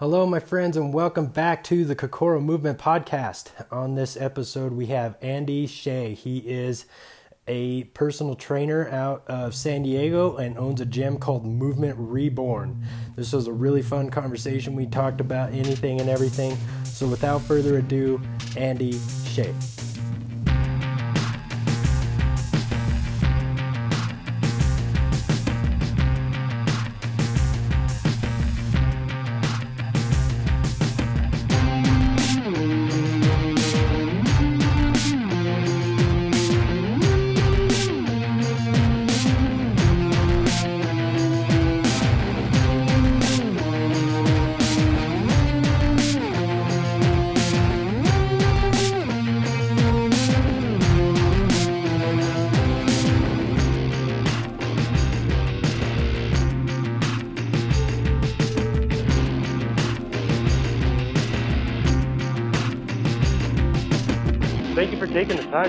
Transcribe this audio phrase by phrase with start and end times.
[0.00, 3.50] Hello, my friends, and welcome back to the Kokoro Movement Podcast.
[3.72, 6.14] On this episode, we have Andy Hsieh.
[6.14, 6.86] He is
[7.48, 12.86] a personal trainer out of San Diego and owns a gym called Movement Reborn.
[13.16, 14.76] This was a really fun conversation.
[14.76, 16.56] We talked about anything and everything.
[16.84, 18.20] So, without further ado,
[18.56, 19.97] Andy Hsieh.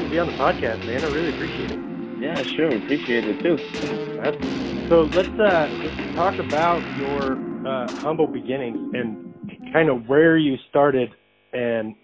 [0.09, 1.03] To be on the podcast, man.
[1.03, 1.79] I really appreciate it.
[2.21, 2.75] Yeah, sure.
[2.75, 3.57] Appreciate it too.
[4.89, 7.33] So let's uh, let's talk about your
[7.65, 9.15] uh, humble beginnings and
[9.71, 11.09] kind of where you started
[11.53, 11.95] and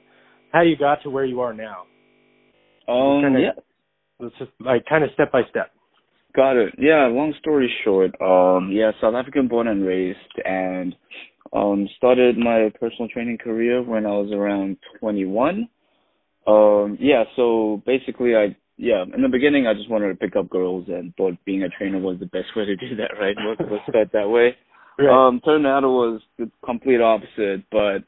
[0.52, 1.86] how you got to where you are now.
[2.88, 3.52] Um, Kinda- yeah,
[4.20, 5.72] Let's just like kind of step by step.
[6.36, 6.76] got it.
[6.78, 10.96] Yeah, long story short, um, yeah, South African born and raised, and
[11.54, 15.68] um, started my personal training career when I was around 21.
[16.48, 20.50] Um, yeah, so basically, I yeah, in the beginning, I just wanted to pick up
[20.50, 23.12] girls and thought being a trainer was the best way to do that.
[23.20, 23.36] Right?
[23.38, 24.56] Let's, let's that way.
[24.98, 28.04] Um, turned out it was the complete opposite, but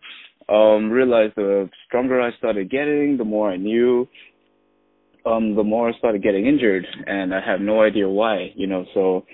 [0.54, 4.08] um, realized the stronger I started getting, the more I knew,
[5.26, 8.54] um, the more I started getting injured, and I had no idea why.
[8.56, 9.26] You know, so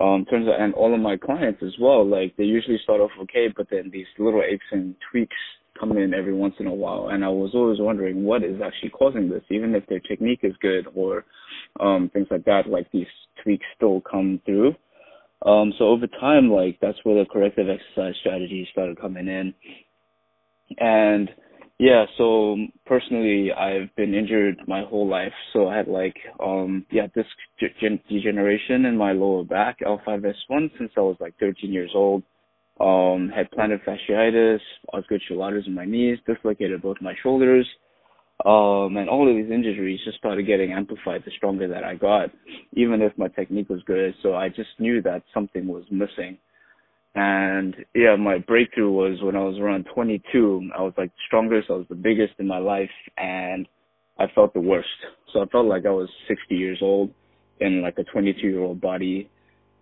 [0.00, 3.10] um, turns out, and all of my clients as well, like they usually start off
[3.22, 5.36] okay, but then these little aches and tweaks
[5.78, 8.90] come in every once in a while, and I was always wondering what is actually
[8.90, 11.24] causing this, even if their technique is good or
[11.78, 12.68] um, things like that.
[12.68, 13.06] Like these
[13.42, 14.74] tweaks still come through.
[15.44, 19.54] Um, so over time, like that's where the corrective exercise strategies started coming in.
[20.78, 21.30] And
[21.78, 25.32] yeah, so personally, I've been injured my whole life.
[25.54, 27.30] So I had like, um, yeah, disc
[28.08, 32.22] degeneration in my lower back, L5S1, since I was like 13 years old.
[32.80, 34.60] Um, had plantar fasciitis,
[34.92, 37.66] osgood-Schlatter's in my knees, dislocated both my shoulders.
[38.46, 42.30] Um, and all of these injuries just started getting amplified the stronger that I got,
[42.72, 44.14] even if my technique was good.
[44.22, 46.38] So I just knew that something was missing.
[47.14, 50.70] And yeah, my breakthrough was when I was around 22.
[50.76, 53.68] I was like the strongest, I was the biggest in my life, and
[54.18, 54.88] I felt the worst.
[55.32, 57.10] So I felt like I was 60 years old
[57.60, 59.28] in like a 22 year old body.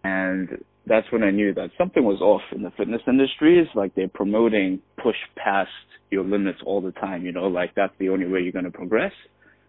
[0.05, 3.59] And that's when I knew that something was off in the fitness industry.
[3.59, 5.71] It's like they're promoting push past
[6.11, 8.71] your limits all the time, you know, like that's the only way you're going to
[8.71, 9.13] progress.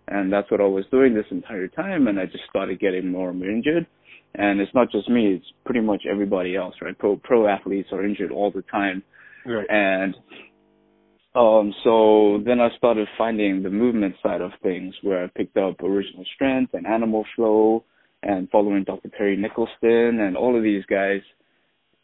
[0.07, 2.07] And that's what I was doing this entire time.
[2.07, 3.85] And I just started getting more and more injured.
[4.35, 6.97] And it's not just me, it's pretty much everybody else, right?
[6.97, 9.03] Pro, pro athletes are injured all the time.
[9.45, 9.67] Right.
[9.69, 10.15] And
[11.35, 15.81] um, so then I started finding the movement side of things where I picked up
[15.81, 17.83] original strength and animal flow
[18.23, 19.09] and following Dr.
[19.09, 21.21] Perry Nickelston and all of these guys.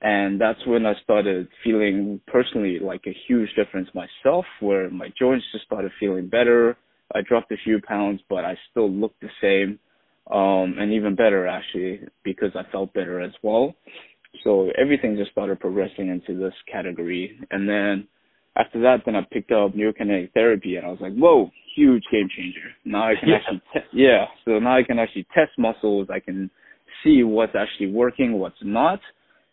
[0.02, 5.46] And that's when I started feeling personally like a huge difference myself where my joints
[5.52, 6.78] just started feeling better.
[7.14, 9.80] I dropped a few pounds, but I still looked the same.
[10.30, 13.76] Um, and even better actually because I felt better as well.
[14.44, 17.40] So everything just started progressing into this category.
[17.52, 18.08] And then
[18.56, 22.30] after that, then I picked up neurokinetic therapy, and I was like, "Whoa, huge game
[22.30, 23.36] changer!" Now I can Yeah.
[23.36, 24.28] actually, te- yeah.
[24.46, 26.10] So now I can actually test muscles.
[26.10, 26.50] I can
[27.04, 29.02] see what's actually working, what's not,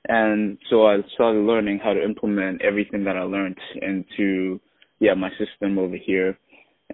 [0.08, 4.60] and so I started learning how to implement everything that I learned into,
[5.00, 6.38] yeah, my system over here.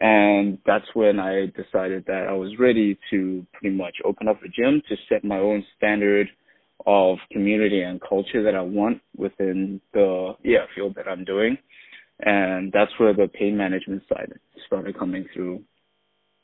[0.01, 4.49] And that's when I decided that I was ready to pretty much open up a
[4.49, 6.29] gym to set my own standard
[6.87, 11.59] of community and culture that I want within the yeah field that I'm doing
[12.21, 14.33] and that's where the pain management side
[14.67, 15.63] started coming through.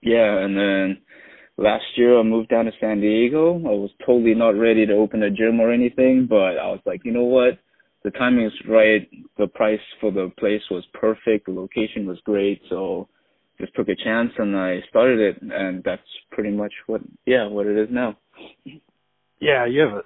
[0.03, 0.99] Yeah, and then
[1.56, 3.56] last year I moved down to San Diego.
[3.56, 7.00] I was totally not ready to open a gym or anything, but I was like,
[7.05, 7.59] you know what?
[8.05, 9.09] The timing is right.
[9.38, 11.47] The price for the place was perfect.
[11.47, 13.09] The location was great, so
[13.59, 17.67] just took a chance and I started it, and that's pretty much what yeah what
[17.67, 18.19] it is now.
[19.41, 20.03] Yeah, you have an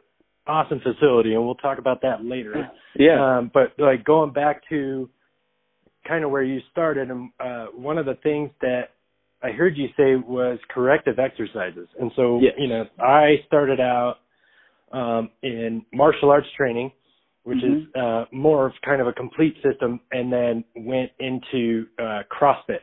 [0.46, 2.70] awesome facility, and we'll talk about that later.
[2.96, 3.38] Yeah.
[3.38, 5.08] Um, but like going back to
[6.08, 8.94] kind of where you started, and uh, one of the things that
[9.42, 11.86] I heard you say was corrective exercises.
[12.00, 12.54] And so, Yes.
[12.58, 14.16] you know, I started out
[14.90, 16.90] um, in martial arts training,
[17.44, 17.82] which Mhm.
[17.82, 22.80] is uh, more of kind of a complete system, and then went into uh, CrossFit.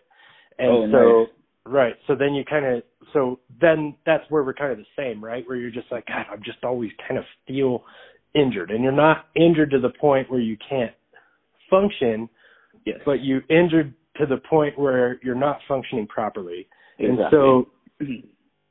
[0.60, 1.30] And Oh, so, nice.
[1.66, 1.96] right.
[2.08, 5.44] So then you kind of, so then that's where we're kind of the same, right?
[5.48, 7.84] Where you're just like, God, I'm just always kind of feel
[8.34, 10.94] injured, and you're not injured to the point where you can't
[11.70, 12.30] function,
[12.86, 12.98] Yes.
[13.06, 16.68] but you injured to the point where you're not functioning properly.
[17.00, 17.24] exactly.
[17.24, 17.70] And so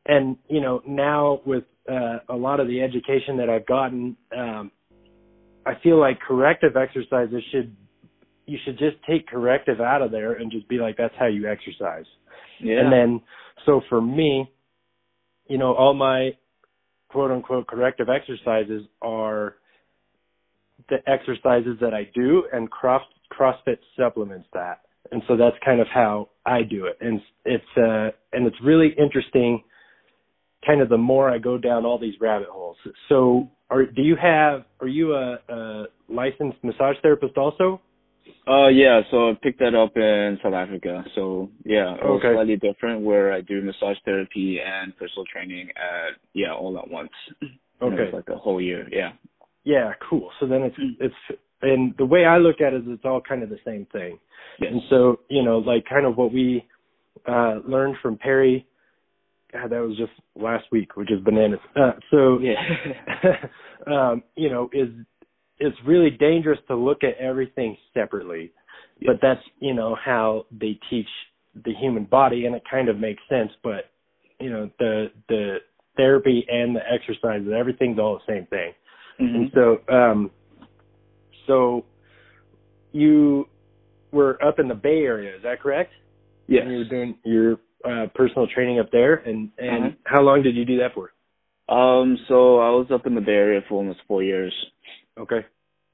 [0.06, 4.70] and you know now with uh, a lot of the education that I've gotten, um,
[5.66, 7.76] I feel like corrective exercises should
[8.46, 11.48] you should just take corrective out of there and just be like that's how you
[11.48, 12.06] exercise.
[12.60, 12.80] yeah.
[12.80, 13.20] And then
[13.66, 14.50] so for me,
[15.48, 16.30] you know, all my
[17.08, 19.56] quote unquote corrective exercises are
[20.88, 23.02] the exercises that I do and cross
[23.38, 24.80] CrossFit supplements that.
[25.12, 26.96] And so that's kind of how I do it.
[27.00, 29.62] And it's uh and it's really interesting
[30.66, 32.76] kind of the more I go down all these rabbit holes.
[33.08, 37.80] So are do you have are you a, a licensed massage therapist also?
[38.46, 41.04] Uh, yeah, so I picked that up in South Africa.
[41.14, 42.34] So yeah, it was Okay.
[42.34, 47.12] slightly different where I do massage therapy and personal training at yeah all at once.
[47.82, 48.04] Okay.
[48.04, 48.88] was like a whole year.
[48.90, 49.12] Yeah.
[49.64, 50.30] Yeah, cool.
[50.40, 50.96] So then it's Mm.
[51.00, 53.86] it's and the way I look at it is it's all kind of the same
[53.92, 54.18] thing.
[54.60, 54.70] Yes.
[54.72, 56.64] And so, you know, like kind of what we
[57.26, 58.66] uh learned from Perry
[59.52, 61.60] God, that was just last week, which is bananas.
[61.76, 62.54] Uh so yeah.
[63.86, 64.88] um, you know, is
[65.58, 68.52] it's really dangerous to look at everything separately.
[69.06, 71.08] But that's, you know, how they teach
[71.64, 73.90] the human body and it kind of makes sense, but
[74.40, 75.58] you know, the the
[75.96, 78.72] therapy and the exercises, everything's all the same thing.
[79.18, 79.54] And Mhm.
[79.54, 80.30] so, um,
[81.46, 81.84] so
[82.92, 83.48] you
[84.12, 85.92] were up in the Bay Area, is that correct?
[86.46, 86.62] Yes.
[86.64, 89.94] And you were doing your uh, personal training up there, and and Uh-huh.
[90.04, 91.12] how long did you do that for?
[91.68, 94.52] Um, so I was up in the Bay Area for almost four years.
[95.18, 95.44] Okay.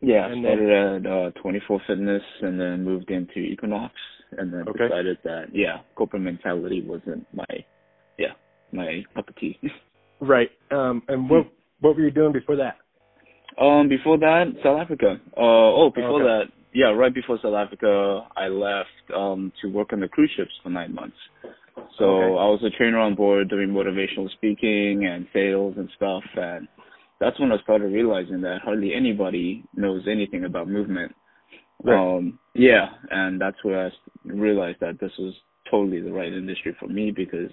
[0.00, 3.94] Yeah, I And then- at uh, 24 Fitness and then moved into Equinox
[4.38, 4.88] and then Okay.
[4.88, 7.64] decided that yeah, corporate mentality wasn't my
[8.19, 8.32] yeah
[8.73, 9.58] my cup of tea.
[10.23, 10.50] Right.
[10.70, 11.46] Um, and what
[11.81, 12.76] what were you doing before that?
[13.60, 15.20] Um, before that, South Africa.
[15.36, 16.24] Uh, oh, before Okay.
[16.24, 20.52] that, yeah, right before South Africa, I left um to work on the cruise ships
[20.62, 21.16] for nine months.
[21.98, 22.38] So Okay.
[22.42, 26.68] I was a trainer on board doing motivational speaking and sales and stuff, and
[27.18, 31.14] that's when I started realizing that hardly anybody knows anything about movement.
[31.82, 31.98] Right.
[31.98, 33.90] Um, yeah, and that's where I
[34.24, 35.34] realized that this was
[35.70, 37.50] totally the right industry for me because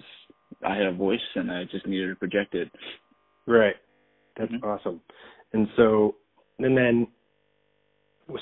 [0.64, 2.70] I had a voice and I just needed to project it.
[3.46, 3.76] Right.
[4.36, 4.62] That's Mhm.
[4.64, 5.00] awesome.
[5.52, 6.16] And so,
[6.58, 7.06] and then,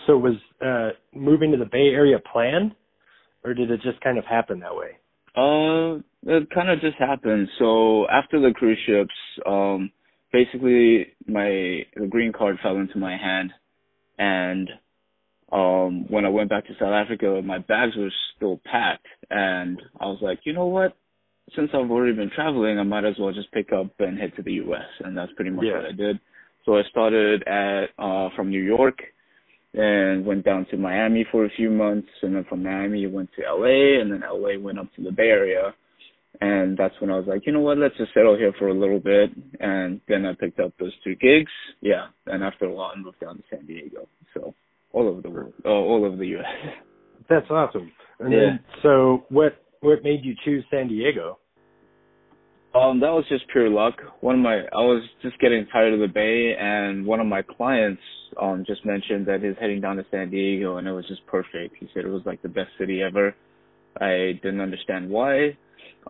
[0.06, 2.72] so was uh, moving to the Bay Area planned,
[3.44, 4.98] or did it just kind of happen that way?
[5.36, 7.48] Uh, it kind of just happened.
[7.58, 9.14] So after the cruise ships,
[9.46, 9.92] um,
[10.32, 13.52] basically my the green card fell into my hand,
[14.18, 14.68] and
[15.52, 20.06] um, when I went back to South Africa, my bags were still packed, and I
[20.06, 20.96] was like, you know what?
[21.54, 24.42] Since I've already been traveling, I might as well just pick up and head to
[24.42, 24.82] the U.S.
[25.04, 25.76] And that's pretty much Yeah.
[25.76, 26.18] what I did.
[26.66, 28.98] So I started at uh, from New York,
[29.74, 33.42] and went down to Miami for a few months, and then from Miami went to
[33.42, 35.74] LA, and then LA went up to the Bay Area,
[36.40, 38.74] and that's when I was like, you know what, let's just settle here for a
[38.74, 39.30] little bit,
[39.60, 41.52] and then I picked up those two gigs,
[41.82, 44.54] yeah, and after a while I moved down to San Diego, so
[44.92, 46.74] all over the world, uh, all over the U.S.
[47.28, 47.92] That's awesome.
[48.18, 48.38] And Yeah.
[48.40, 51.38] then, so what what made you choose San Diego?
[52.76, 53.94] Um, that was just pure luck.
[54.20, 57.42] One of my, I was just getting tired of the Bay, and one of my
[57.42, 58.02] clients
[58.42, 61.76] um just mentioned that he's heading down to San Diego, and it was just perfect.
[61.80, 63.34] He said it was like the best city ever.
[64.00, 65.56] I didn't understand why.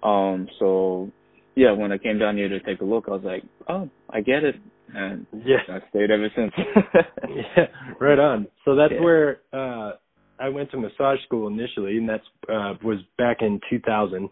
[0.02, 1.10] Um, so
[1.54, 4.20] yeah, when I came down here to take a look, I was like, oh, I
[4.20, 4.56] get it,
[4.94, 5.58] and Yeah.
[5.68, 6.52] I stayed ever since.
[7.28, 7.66] yeah,
[8.00, 8.48] right on.
[8.64, 9.02] So that's Yeah.
[9.02, 9.92] where uh
[10.38, 14.28] I went to massage school initially, and that's uh was back in 2000.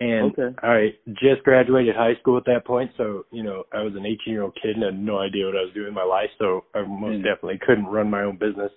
[0.00, 0.54] And Okay.
[0.62, 4.32] I just graduated high school at that point, so you know I was an 18
[4.32, 6.64] year old kid and had no idea what I was doing in my life, so
[6.74, 7.24] I most Mm.
[7.24, 8.72] definitely couldn't run my own business.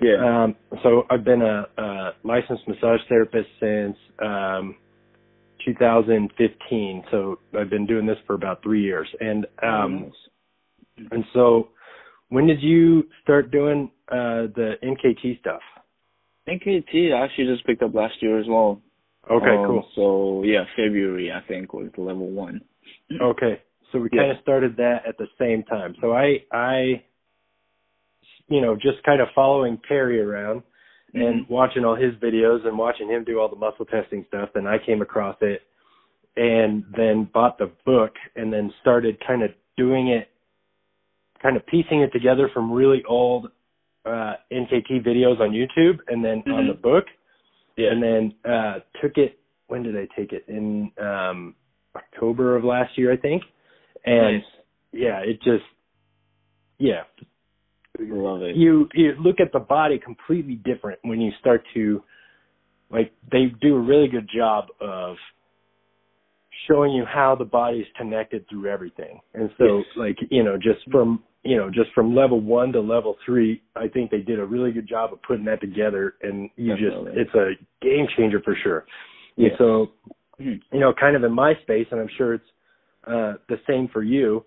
[0.00, 0.16] yeah.
[0.16, 4.74] Um, so I've been a, a licensed massage therapist since um,
[5.64, 7.04] 2015.
[7.10, 10.12] So I've been doing this for about three years, and um,
[11.10, 11.68] and so
[12.28, 15.60] when did you start doing uh, the NKT stuff?
[16.48, 18.80] NKT I actually just picked up last year as well.
[19.30, 19.88] Okay, Um, cool.
[19.94, 22.60] So yeah, February I think was level one.
[23.20, 23.60] Okay,
[23.92, 24.22] so we Yeah.
[24.22, 25.94] kind of started that at the same time.
[26.00, 27.02] So I I
[28.48, 30.62] you know just kind of following Perry around
[31.14, 31.48] and Mhm.
[31.48, 34.78] watching all his videos and watching him do all the muscle testing stuff then I
[34.78, 35.62] came across it
[36.36, 40.28] and then bought the book and then started kind of doing it
[41.40, 43.50] kind of piecing it together from really old
[44.06, 46.52] uh, NKT videos on YouTube and then mm-hmm.
[46.52, 47.04] on the book.
[47.76, 47.90] Yeah.
[47.90, 49.38] And then uh, took it.
[49.66, 50.44] When did I take it?
[50.48, 51.54] In um,
[51.96, 53.42] October of last year, I think.
[54.04, 54.44] And nice.
[54.92, 55.64] yeah, it just
[56.78, 57.02] yeah.
[57.98, 58.56] Love it.
[58.56, 62.02] You you look at the body completely different when you start to
[62.90, 65.16] like they do a really good job of
[66.68, 69.20] showing you how the body is connected through everything.
[69.34, 69.86] And so yes.
[69.96, 73.86] like, you know, just from you know, just from level one to level three, I
[73.88, 77.12] think they did a really good job of putting that together and you Definitely.
[77.12, 78.86] just it's a game changer for sure.
[79.36, 79.50] Yes.
[79.50, 79.86] And so
[80.38, 82.44] you know, kind of in my space and I'm sure it's
[83.06, 84.44] uh the same for you,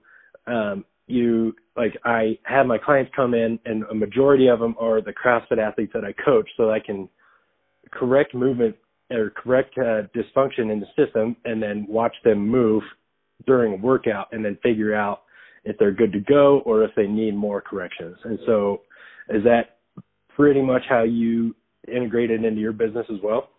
[0.48, 5.00] um, you like I have my clients come in and a majority of them are
[5.00, 7.08] the CrossFit athletes that I coach so I can
[7.92, 8.76] correct movement
[9.12, 12.82] or correct uh, dysfunction in the system and then watch them move
[13.46, 15.22] during a workout and then figure out
[15.64, 18.18] if they're good to go or if they need more corrections.
[18.24, 18.82] And so
[19.30, 19.80] is that
[20.36, 21.56] pretty much how you
[21.88, 23.50] integrate it into your business as well?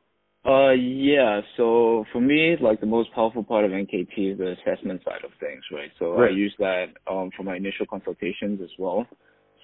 [0.46, 1.40] Uh, yeah.
[1.56, 5.30] So for me, like the most powerful part of NKT is the assessment side of
[5.40, 5.90] things, right?
[5.98, 6.30] So right.
[6.30, 9.06] I use that um, for my initial consultations as well.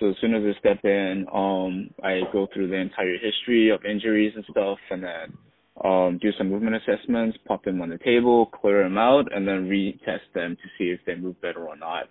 [0.01, 3.85] So as soon as I step in, um, I go through the entire history of
[3.85, 5.39] injuries and stuff, and then
[5.85, 9.69] um, do some movement assessments, pop them on the table, clear them out, and then
[9.69, 12.09] retest them to see if they move better or not.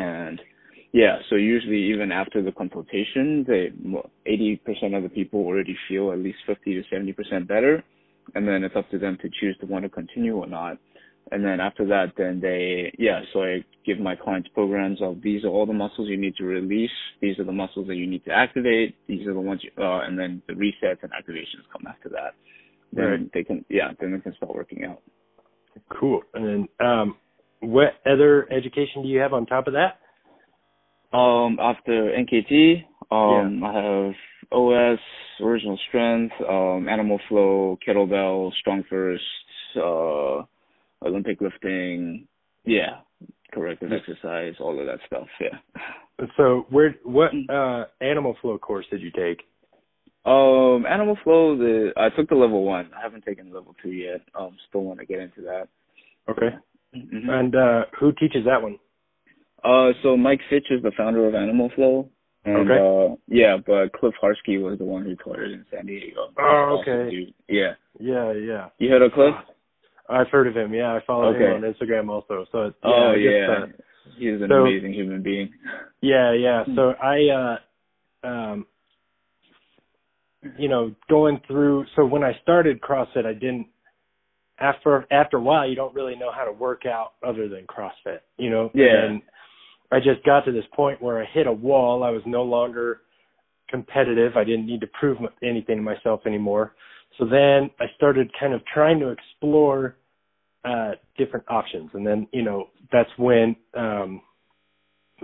[0.00, 0.40] And
[0.92, 3.70] yeah, so usually even after the consultation, they
[4.26, 7.84] 80% of the people already feel at least 50 to 70% better,
[8.34, 10.78] and then it's up to them to choose to want to continue or not.
[11.32, 15.44] And then after that, then they, yeah, so I give my clients programs of these
[15.44, 16.90] are all the muscles you need to release.
[17.20, 18.96] These are the muscles that you need to activate.
[19.06, 22.34] These are the ones, you, uh, and then the resets and activations come after that.
[22.92, 23.32] Then right.
[23.32, 25.02] they can, yeah, then they can start working out.
[26.00, 26.22] Cool.
[26.34, 27.16] And then, um,
[27.60, 29.98] what other education do you have on top of that?
[31.16, 33.68] Um, after NKT, um, yeah.
[33.68, 34.14] I have
[34.52, 34.98] OS,
[35.42, 39.18] original strength, um, animal flow, kettlebell, StrongFirst,
[39.76, 40.44] uh,
[41.06, 42.26] Olympic lifting,
[42.64, 43.00] yeah,
[43.52, 45.26] corrective exercise, all of that stuff.
[45.40, 46.26] Yeah.
[46.36, 47.48] So where what mm.
[47.48, 49.40] uh animal flow course did you take?
[50.26, 51.56] Um, animal flow.
[51.56, 52.90] The I took the level one.
[52.96, 54.20] I haven't taken level two yet.
[54.38, 55.68] Um, still want to get into that.
[56.28, 56.54] Okay.
[56.96, 57.30] Mm-hmm.
[57.30, 58.78] And uh who teaches that one?
[59.62, 62.08] Uh, so Mike Fitch is the founder of Animal Flow.
[62.46, 62.80] And, okay.
[62.80, 66.28] uh, yeah, but Cliff Harsky was the one who taught it in San Diego.
[66.38, 67.34] Oh, okay.
[67.46, 67.74] Yeah.
[67.98, 68.68] Yeah, yeah.
[68.78, 69.34] You heard of Cliff?
[70.08, 70.72] I've heard of him.
[70.72, 71.44] Yeah, I follow okay.
[71.44, 72.46] him on Instagram also.
[72.50, 73.66] So yeah, oh yeah,
[74.16, 75.52] he's an so, amazing human being.
[76.00, 76.64] Yeah, yeah.
[76.64, 76.74] Hmm.
[76.74, 77.58] So I,
[78.24, 78.66] uh, um,
[80.58, 81.84] you know, going through.
[81.94, 83.68] So when I started CrossFit, I didn't.
[84.60, 88.20] After after a while, you don't really know how to work out other than CrossFit.
[88.36, 88.70] You know.
[88.74, 89.04] Yeah.
[89.04, 89.22] And
[89.92, 92.04] I just got to this point where I hit a wall.
[92.04, 93.00] I was no longer
[93.68, 94.36] competitive.
[94.36, 96.74] I didn't need to prove anything to myself anymore.
[97.18, 99.96] So then I started kind of trying to explore
[100.64, 101.90] uh, different options.
[101.94, 104.22] And then, you know, that's when um,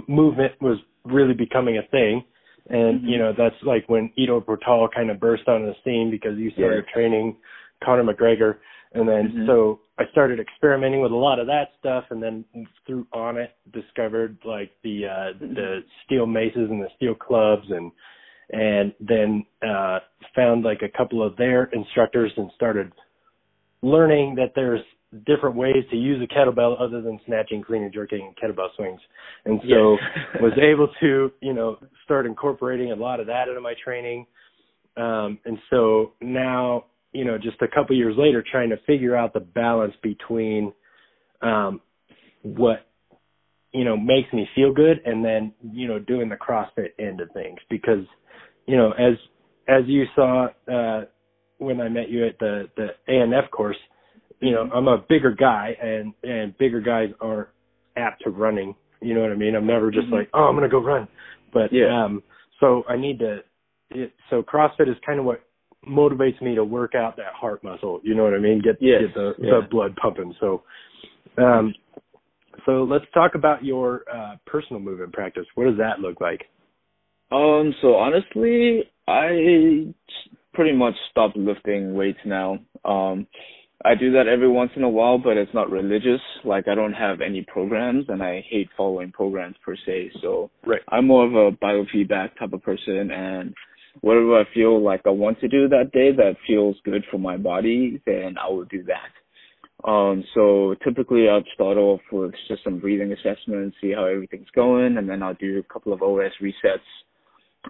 [0.09, 2.25] movement was really becoming a thing.
[2.69, 3.09] And, mm-hmm.
[3.09, 6.51] you know, that's like when Ido Portal kind of burst onto the scene because you
[6.53, 6.93] started yeah.
[6.93, 7.37] training
[7.85, 8.57] Conor McGregor.
[8.97, 9.47] And then mm-hmm.
[9.47, 12.45] so I started experimenting with a lot of that stuff and then
[12.87, 17.93] through on it discovered like the uh the steel maces and the steel clubs and
[18.51, 19.99] and then uh
[20.35, 22.93] found like a couple of their instructors and started
[23.83, 24.83] learning that there's
[25.25, 29.01] different ways to use a kettlebell other than snatching, clean and jerking kettlebell swings.
[29.45, 30.01] And so yes.
[30.43, 34.27] was able to, you know, start incorporating a lot of that into my training.
[34.97, 36.85] Um, and so now,
[37.17, 40.75] you know, just a couple years later, trying to figure out the balance between
[41.41, 41.81] um,
[42.43, 42.87] what,
[43.73, 47.31] you know, makes me feel good and then, you know, doing the CrossFit end of
[47.33, 47.59] things.
[47.71, 48.05] Because,
[48.67, 49.15] you know, as
[49.67, 51.05] as you saw uh,
[51.57, 53.79] when I met you at the the ANF course,
[54.41, 57.49] you know, I'm a bigger guy and, and bigger guys aren't
[57.97, 58.75] apt to running.
[59.01, 59.55] You know what I mean?
[59.55, 60.17] I'm never just mm-hmm.
[60.17, 61.09] like, oh, I'm going to go run.
[61.51, 62.05] But, yeah.
[62.05, 62.23] um,
[62.61, 63.39] so I need to,
[63.91, 65.46] it, so CrossFit is kind of what
[65.89, 68.01] motivates me to work out that heart muscle.
[68.03, 68.61] You know what I mean?
[68.63, 69.03] Get, yes.
[69.07, 69.61] get the, yeah.
[69.61, 70.35] the blood pumping.
[70.41, 70.63] So,
[71.39, 71.75] um,
[72.65, 75.47] so let's talk about your, uh, personal movement practice.
[75.55, 76.43] What does that look like?
[77.31, 79.93] Um, so honestly, I
[80.55, 82.59] pretty much stopped lifting weights now.
[82.85, 83.27] Um,
[83.85, 86.21] I do that every once in a while, but it's not religious.
[86.45, 90.13] Like I don't have any programs, and I hate following programs per se.
[90.23, 90.81] So right.
[90.89, 93.55] I'm more of a biofeedback type of person, and
[94.03, 97.37] whatever I feel like I want to do that day that feels good for my
[97.37, 99.35] body, then I will do that.
[99.89, 104.99] Um, so typically I'll start off with just some breathing assessments, see how everything's going,
[104.99, 107.03] and then I'll do a couple of OS resets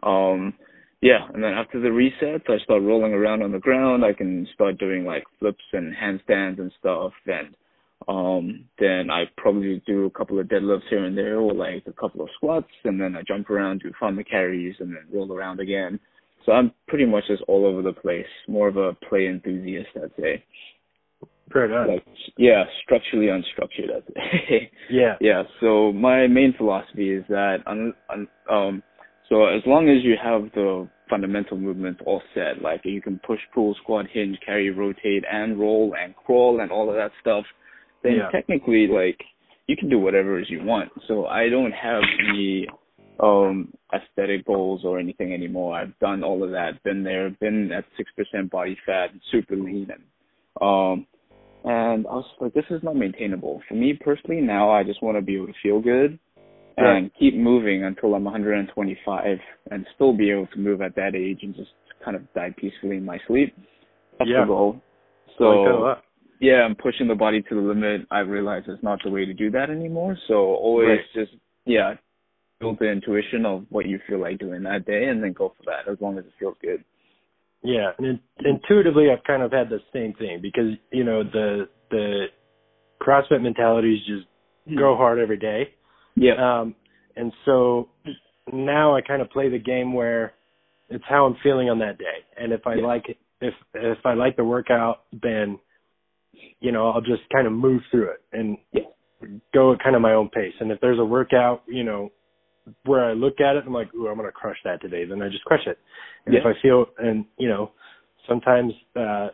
[0.02, 0.54] Um,
[1.02, 4.04] yeah, and then after the resets, I start rolling around on the ground.
[4.04, 7.54] I can start doing like flips and handstands and stuff, and
[8.08, 11.92] um, then I probably do a couple of deadlifts here and there, or like a
[11.92, 15.60] couple of squats, and then I jump around, do farmer carries, and then roll around
[15.60, 16.00] again.
[16.46, 18.24] So I'm pretty much just all over the place.
[18.48, 20.44] More of a play enthusiast, I'd say.
[21.54, 21.88] Right on.
[21.88, 22.04] Like,
[22.38, 23.94] yeah, structurally unstructured.
[23.94, 24.70] I'd say.
[24.90, 25.16] yeah.
[25.20, 25.42] Yeah.
[25.60, 28.82] So my main philosophy is that un, un, um
[29.28, 33.40] so as long as you have the fundamental movements all set, like you can push,
[33.52, 37.44] pull, squat, hinge, carry, rotate, and roll and crawl and all of that stuff,
[38.04, 38.30] then Yeah.
[38.30, 39.20] technically like
[39.66, 40.90] you can do whatever as you want.
[41.08, 42.68] So I don't have any
[43.20, 45.74] um aesthetic goals or anything anymore.
[45.76, 49.56] I've done all of that, been there, been at six percent body fat and super
[49.56, 50.02] lean and
[50.60, 51.06] um
[51.64, 53.60] and I was like, this is not maintainable.
[53.68, 56.18] For me personally now I just want to be able to feel good
[56.78, 56.98] Right.
[56.98, 59.38] and keep moving until I'm 125
[59.70, 61.70] and still be able to move at that age and just
[62.04, 63.56] kind of die peacefully in my sleep.
[64.18, 64.42] That's Yeah.
[64.42, 64.82] the goal.
[65.40, 65.96] I like So
[66.38, 68.06] yeah, I'm pushing the body to the limit.
[68.10, 70.18] I realize it's not the way to do that anymore.
[70.28, 71.12] So always Right.
[71.14, 71.32] just
[71.64, 71.94] yeah,
[72.60, 75.64] build the intuition of what you feel like doing that day and then go for
[75.66, 76.82] that as long as it feels good.
[77.62, 81.68] Yeah, and in, intuitively, I've kind of had the same thing because you know the
[81.90, 82.26] the
[83.00, 85.70] CrossFit mentality is just go hard every day,
[86.16, 86.34] Yeah.
[86.60, 86.74] um,
[87.16, 87.88] and so
[88.52, 90.34] now I kind of play the game where
[90.88, 92.86] it's how I'm feeling on that day, and if I Yeah.
[92.86, 95.58] like it, if if I like the workout, then
[96.60, 98.82] you know I'll just kind of move through it and Yeah.
[99.52, 100.54] go at kind of my own pace.
[100.60, 102.12] And if there's a workout, you know,
[102.84, 105.04] where I look at it, I'm like, ooh, I'm gonna crush that today.
[105.04, 105.78] Then I just crush it.
[106.26, 107.72] And if I feel, and you know,
[108.28, 109.28] sometimes uh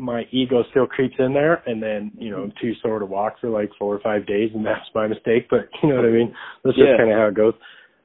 [0.00, 3.40] my ego still creeps in there, and then you know, I'm too sore to walk
[3.40, 5.48] for like four or five days, and that's my mistake.
[5.50, 6.34] But you know what I mean?
[6.64, 6.84] That's Yeah.
[6.86, 7.54] just kind of how it goes.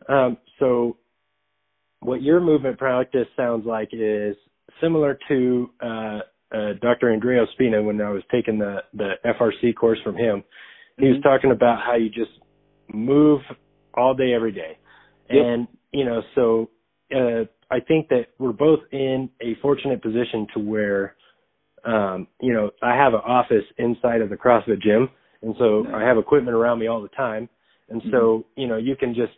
[0.09, 0.97] Um, so,
[2.01, 4.35] what your movement practice sounds like is
[4.81, 6.19] similar to uh,
[6.53, 7.11] uh, Dr.
[7.11, 10.43] Andrea Spina when I was taking the the FRC course from him.
[10.97, 11.23] He was Mhm.
[11.23, 12.31] talking about how you just
[12.93, 13.41] move
[13.95, 14.77] all day, every day,
[15.29, 15.45] Yep.
[15.45, 16.69] and you know, so
[17.15, 21.15] uh, I think that we're both in a fortunate position to where,
[21.85, 25.09] um, you know, I have an office inside of the CrossFit gym,
[25.41, 25.93] and so Nice.
[25.95, 27.49] I have equipment around me all the time,
[27.89, 29.33] and so you know, you can just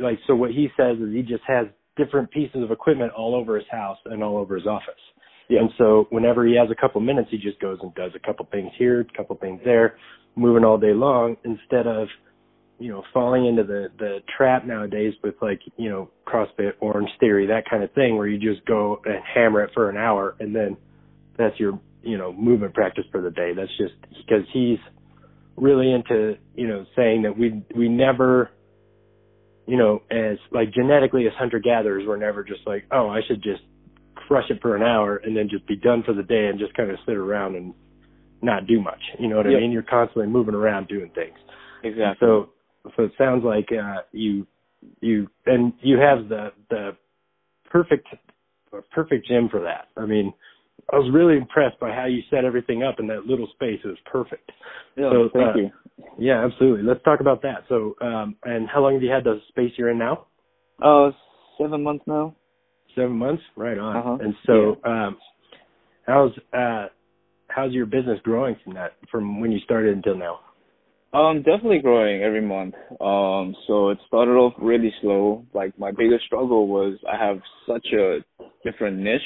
[0.00, 0.34] like so.
[0.34, 3.98] What he says is he just has different pieces of equipment all over his house
[4.04, 4.94] and all over his office.
[5.48, 5.60] Yeah.
[5.60, 8.46] And so whenever he has a couple minutes, he just goes and does a couple
[8.50, 9.96] things here, a couple things there,
[10.34, 12.08] moving all day long instead of,
[12.78, 17.46] you know, falling into the the trap nowadays with like, you know, CrossFit, Orange Theory,
[17.46, 20.54] that kind of thing where you just go and hammer it for an hour and
[20.54, 20.76] then
[21.38, 23.52] that's your, you know, movement practice for the day.
[23.54, 24.78] That's just because he's
[25.56, 28.50] really into, you know, saying that we we never
[29.66, 33.42] you know, as like genetically as hunter gatherers, we're never just like, oh, I should
[33.42, 33.62] just
[34.14, 36.74] crush it for an hour and then just be done for the day and just
[36.74, 37.74] kind of sit around and
[38.42, 39.00] not do much.
[39.18, 39.56] You know what Yep.
[39.56, 39.72] I mean?
[39.72, 41.36] You're constantly moving around doing things.
[41.82, 42.26] Exactly.
[42.26, 42.50] So,
[42.96, 44.46] so it sounds like uh, you
[45.00, 46.96] you and you have the the
[47.70, 48.08] perfect
[48.92, 49.88] perfect gym for that.
[49.96, 50.32] I mean,
[50.92, 53.80] I was really impressed by how you set everything up in that little space.
[53.84, 54.50] It was perfect.
[54.96, 55.70] yeah, so, thank uh, you.
[56.18, 56.82] Yeah, absolutely.
[56.82, 57.64] Let's talk about that.
[57.68, 60.26] So, um, and how long have you had the space you're in now?
[60.82, 61.10] Uh
[61.58, 62.34] seven months now.
[62.94, 63.96] Seven months, right on.
[63.96, 64.18] Uh-huh.
[64.20, 65.16] And so, um,
[66.06, 66.86] how's uh,
[67.48, 70.40] how's your business growing from that from when you started until now?
[71.16, 72.74] Um, definitely growing every month.
[73.00, 75.46] Um, so it started off really slow.
[75.54, 78.18] Like my biggest struggle was I have such a
[78.64, 79.22] different niche,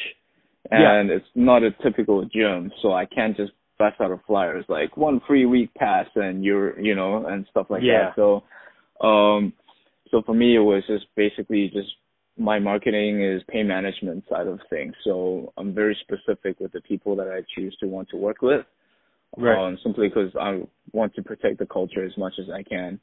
[0.71, 4.97] and it's not a typical gym, so I can't just bust out of flyers like
[4.97, 8.11] one free week pass and you're, you know, and stuff like Yeah.
[8.11, 8.15] that.
[8.15, 8.45] So,
[9.05, 9.53] um,
[10.13, 11.89] so for me it was just basically just
[12.39, 14.95] my marketing is pay management side of things.
[15.03, 18.65] So I'm very specific with the people that I choose to want to work with
[19.39, 20.63] um, simply because I
[20.93, 23.01] want to protect the culture as much as I can.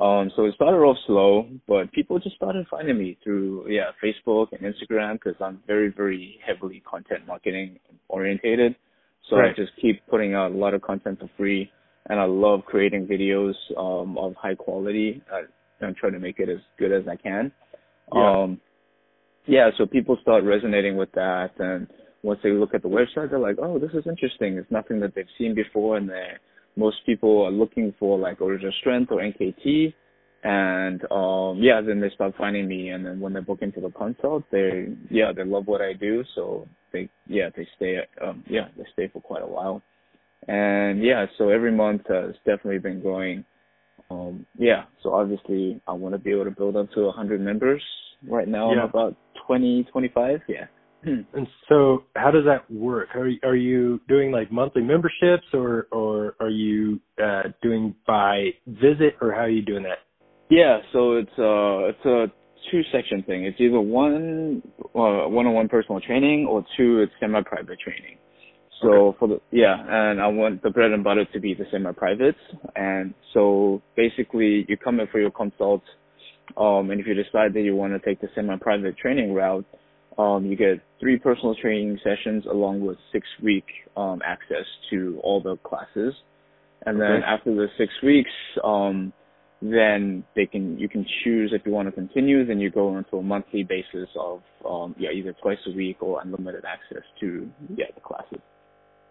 [0.00, 4.48] Um, so it started off slow, but people just started finding me through yeah Facebook
[4.52, 7.78] and Instagram because I'm very very heavily content marketing
[8.08, 8.76] orientated.
[9.28, 9.52] So Right.
[9.52, 11.70] I just keep putting out a lot of content for free,
[12.08, 15.22] and I love creating videos um, of high quality.
[15.30, 15.42] I,
[15.84, 17.52] I'm trying to make it as good as I can.
[18.14, 18.42] Yeah.
[18.42, 18.60] Um,
[19.46, 21.88] yeah, so people start resonating with that, and
[22.22, 24.56] once they look at the website, they're like, "Oh, this is interesting.
[24.56, 26.10] It's nothing that they've seen before." And
[26.76, 29.94] most people are looking for like original strength or NKT,
[30.44, 33.90] and um, yeah, then they start finding me, and then when they book into the
[33.90, 38.68] consult, they yeah they love what I do, so they yeah they stay um, yeah
[38.76, 39.82] they stay for quite a while,
[40.46, 43.44] and yeah, so every month uh, it's definitely been growing.
[44.10, 47.40] Um, yeah, so obviously I want to be able to build up to a 100
[47.42, 47.82] members
[48.26, 48.82] Right now Yeah.
[48.82, 50.42] I'm about 20, 25.
[50.48, 50.66] Yeah.
[51.02, 53.14] And so, how does that work?
[53.14, 58.50] Are you, are you doing like monthly memberships, or or are you uh, doing by
[58.66, 59.98] visit, or how are you doing that?
[60.50, 62.26] Yeah, so it's uh it's a
[62.70, 63.44] two section thing.
[63.44, 68.18] It's either one uh, one-on-one personal training or two it's semi-private training.
[68.82, 72.38] So for the yeah, and I want the bread and butter to be the semi-privates,
[72.76, 75.82] and so basically you come in for your consult,
[76.56, 79.66] um, and if you decide that you want to take the semi-private training route,
[80.18, 85.56] um, you get three personal training sessions along with six-week um, access to all the
[85.58, 86.14] classes,
[86.86, 87.24] and then Okay.
[87.24, 88.30] after the six weeks,
[88.64, 89.12] um,
[89.60, 92.44] then they can you can choose if you want to continue.
[92.44, 96.20] Then you go into a monthly basis of um, yeah either twice a week or
[96.22, 98.40] unlimited access to yeah the classes.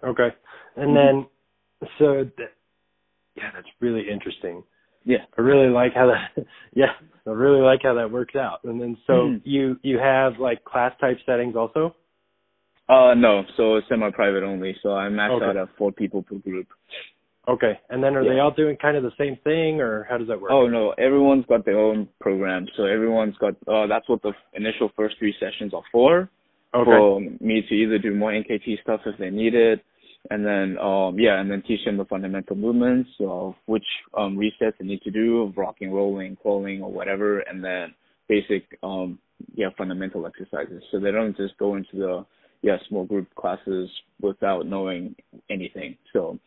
[0.05, 0.29] Okay,
[0.75, 0.95] and Mhm.
[0.95, 1.27] then
[1.99, 2.49] so th-
[3.35, 4.63] yeah, that's really interesting.
[5.07, 5.23] Yeah.
[5.37, 6.45] I really like how that.
[6.75, 6.91] Yeah,
[7.25, 8.59] I really like how that works out.
[8.65, 9.41] And then so Mhm.
[9.45, 11.95] you you have like class type settings also.
[12.89, 14.75] Uh no, so semi-private only.
[14.83, 15.45] So I max Okay.
[15.45, 16.67] out at four people per group.
[17.47, 20.27] Okay, and then are they all doing kind of the same thing, or how does
[20.27, 20.51] that work?
[20.51, 22.67] Oh no, everyone's got their own program.
[22.75, 26.29] So everyone's got uh that's what the initial first three sessions are for.
[26.73, 29.81] okay, For me to either do more NKT stuff if they need it,
[30.29, 33.85] and then um yeah, and then teach them the fundamental movements of which
[34.17, 37.93] um resets they need to do, of rocking, rolling, crawling, or whatever, and then
[38.27, 39.19] basic um
[39.55, 40.83] yeah fundamental exercises.
[40.91, 42.25] So they don't just go into the
[42.61, 43.89] yeah small group classes
[44.21, 45.15] without knowing
[45.49, 45.97] anything.
[46.13, 46.39] So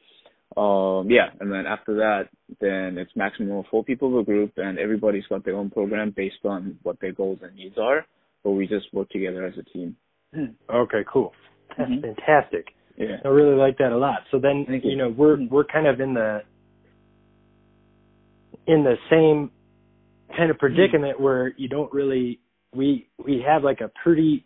[0.57, 2.29] um yeah, and then after that,
[2.61, 6.45] then it's maximum of four people per group, and everybody's got their own program based
[6.45, 8.05] on what their goals and needs are.
[8.43, 9.97] But we just work together as a team.
[10.71, 11.33] okay, cool.
[11.77, 12.03] That's Mhm.
[12.03, 12.75] fantastic.
[13.00, 13.16] Yeah.
[13.24, 14.20] I really like that a lot.
[14.30, 15.50] So then Thank you know we're Mhm.
[15.50, 16.42] we're kind of in the
[18.66, 19.50] in the same
[20.36, 22.38] kind of predicament where you don't really
[22.74, 24.44] we we have like a pretty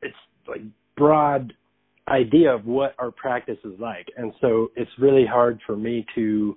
[0.00, 0.62] it's like
[0.96, 1.52] broad
[2.08, 6.56] idea of what our practice is like and so it's really hard for me to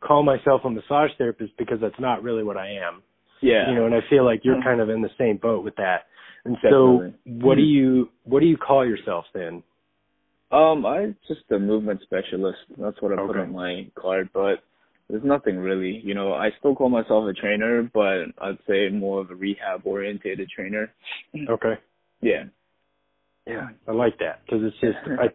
[0.00, 3.02] call myself a massage therapist because that's not really what I am
[3.40, 3.68] Yeah.
[3.68, 4.64] you know and I feel like you're Mhm.
[4.64, 6.06] kind of in the same boat with that
[6.44, 7.14] and so Definitely.
[7.42, 9.62] what do you what do you call yourself then
[10.50, 12.58] Um, I'm just a movement specialist.
[12.78, 14.62] That's what I put on my card, but
[15.10, 16.00] there's nothing really.
[16.04, 19.82] You know, I still call myself a trainer, but I'd say more of a rehab
[19.84, 20.92] orientated trainer.
[21.48, 21.74] okay
[22.20, 22.44] Yeah.
[23.46, 25.26] Yeah, I like that because it's just I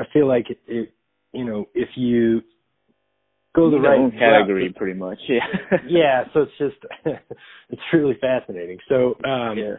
[0.00, 0.92] I feel like it, it
[1.32, 2.42] you know if you
[3.54, 5.18] go the right category, route- pretty much.
[5.28, 5.46] Yeah.
[5.86, 6.76] yeah, so it's just
[7.70, 8.78] it's really fascinating.
[8.88, 9.76] So um yeah.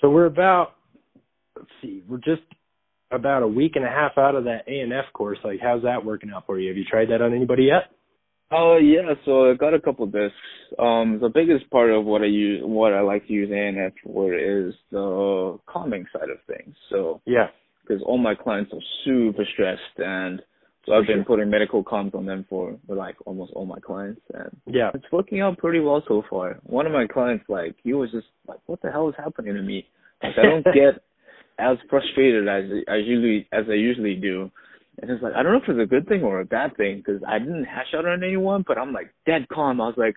[0.00, 0.74] So we're about
[1.56, 2.42] let's see we're just
[3.10, 5.38] about a week and a half out of that A and F course.
[5.44, 6.68] Like how's that working out for you?
[6.68, 7.90] Have you tried that on anybody yet?
[8.50, 10.34] Oh yeah, so I got a couple discs.
[10.78, 14.34] Um, the biggest part of what I use, what I like to use ANF for
[14.34, 16.74] is the calming side of things.
[16.90, 17.48] So Yeah.
[17.82, 20.42] because all my clients are super stressed, and
[20.86, 21.24] so I've been sure.
[21.24, 24.90] putting medical calms on them for, for like almost all my clients, and Yeah.
[24.94, 26.58] it's working out pretty well so far.
[26.62, 29.62] One of my clients, like, he was just like, "What the hell is happening to
[29.62, 29.86] me?
[30.22, 31.02] Like, I don't get
[31.58, 34.50] as frustrated as I usually as I usually do."
[35.02, 36.98] And it's like, I don't know if it's a good thing or a bad thing
[36.98, 39.80] because I didn't hash out on anyone, but I'm like dead calm.
[39.80, 40.16] I was like,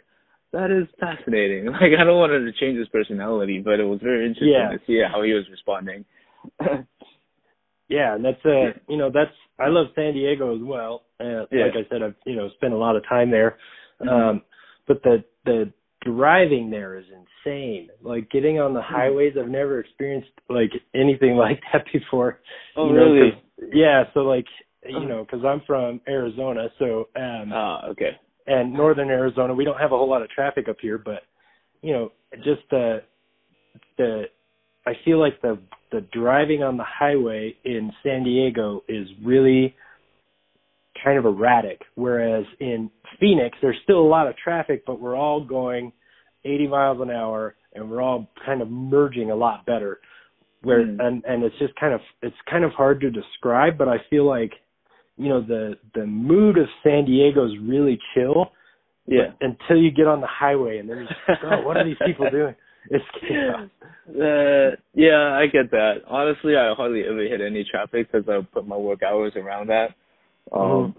[0.54, 1.66] that is fascinating.
[1.72, 4.70] Like, I don't want to change his personality, but it was very interesting Yeah.
[4.70, 6.06] to see how he was responding.
[7.90, 11.04] Yeah, and that's uh you know that's I love San Diego as well.
[11.20, 11.66] Uh, Yeah.
[11.66, 13.58] Like I said, I've you know spent a lot of time there,
[14.02, 14.10] Mhm.
[14.10, 14.42] um,
[14.88, 17.90] but the the driving there is insane.
[18.02, 18.94] Like getting on the Mm-hmm.
[18.96, 22.40] highways, I've never experienced like anything like that before.
[22.76, 23.44] oh, you know, really?
[23.74, 24.46] yeah, so like
[24.88, 25.08] you Uh-huh.
[25.08, 28.18] know, because I'm from Arizona, so um, Ah, okay.
[28.48, 31.24] and northern Arizona, we don't have a whole lot of traffic up here, but
[31.82, 32.12] you know,
[32.44, 33.04] just the
[33.98, 34.30] the
[34.86, 35.60] I feel like the
[35.92, 39.76] the driving on the highway in San Diego is really
[41.04, 42.90] kind of erratic, whereas in
[43.20, 45.92] Phoenix there's still a lot of traffic, but we're all going
[46.46, 50.00] 80 miles an hour and we're all kind of merging a lot better.
[50.62, 51.00] Where Mm.
[51.00, 54.26] and and it's just kind of it's kind of hard to describe, but I feel
[54.26, 54.52] like
[55.18, 58.52] you know the the mood of San Diego is really chill
[59.08, 59.32] Yeah.
[59.40, 61.98] until you get on the highway and then you're just like, oh, what are these
[62.06, 62.56] people doing?
[62.92, 63.70] It's chaos.
[64.10, 66.02] Uh, yeah, I get that.
[66.08, 69.92] Honestly, I hardly ever hit any traffic because I put my work hours around that.
[70.52, 70.96] Um,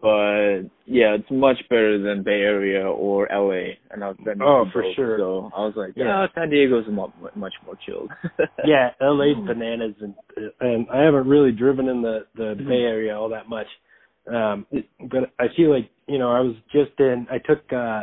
[0.00, 4.40] but yeah, it's much better than Bay Area or LA, and I've been.
[4.42, 5.18] Oh, for both, sure.
[5.18, 6.04] So I was like, Yeah.
[6.04, 8.10] yeah, San Diego's mu- much more chilled.
[8.64, 10.14] Yeah, LA's bananas, and
[10.60, 12.68] and I haven't really driven in the the Mhm.
[12.68, 13.66] Bay Area all that much,
[14.32, 14.66] um,
[15.10, 17.26] but I feel like you know I was just in.
[17.30, 18.02] I took uh,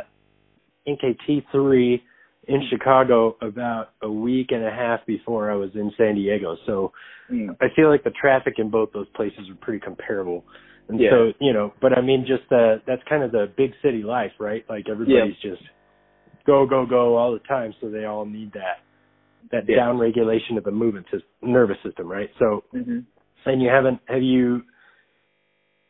[0.86, 2.02] NKT three
[2.48, 6.56] in Chicago about a week and a half before I was in San Diego.
[6.66, 6.92] So
[7.30, 7.56] Mm.
[7.60, 10.44] I feel like the traffic in both those places are pretty comparable.
[10.88, 11.10] And Yeah.
[11.10, 14.32] so, you know, but I mean just uh that's kind of the big city life,
[14.40, 14.64] right?
[14.68, 15.62] Like everybody's just
[16.44, 18.80] go, go, go all the time, so they all need that
[19.50, 19.76] that Yeah.
[19.76, 22.30] down regulation of the movement system, nervous system, right?
[22.38, 23.00] So hmm
[23.44, 24.62] and you haven't have you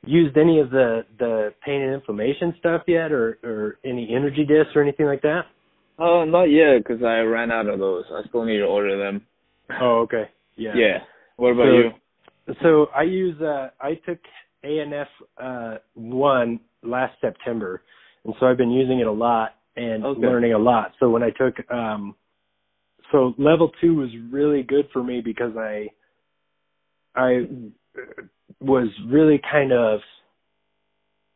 [0.04, 4.74] used any of the the pain and inflammation stuff yet or or any energy discs
[4.76, 5.46] or anything like that?
[6.02, 8.04] Uh, not yet, because I ran out of those.
[8.12, 9.22] I still need to order them.
[9.80, 10.24] Oh, okay.
[10.56, 10.72] Yeah.
[10.74, 10.98] Yeah.
[11.36, 11.90] What about So- you?
[12.60, 14.18] So I use uh I took
[14.64, 15.06] ANF
[15.38, 17.82] uh one last September
[18.24, 20.20] and so I've been using it a lot and Okay.
[20.20, 20.92] learning a lot.
[20.98, 22.16] So when I took um
[23.12, 25.88] so level 2 was really good for me because I
[27.14, 27.46] I
[28.60, 30.00] was really kind of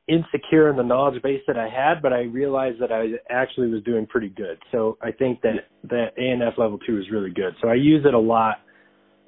[0.09, 3.83] insecure in the knowledge base that I had, but I realized that I actually was
[3.83, 4.59] doing pretty good.
[4.71, 7.55] So I think that that ANF level two is really good.
[7.61, 8.57] So I use it a lot.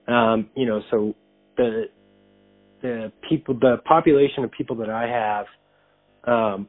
[0.07, 1.15] Um, you know, so
[1.57, 1.87] the
[2.81, 5.47] the people, the population of people that I have,
[6.33, 6.69] um,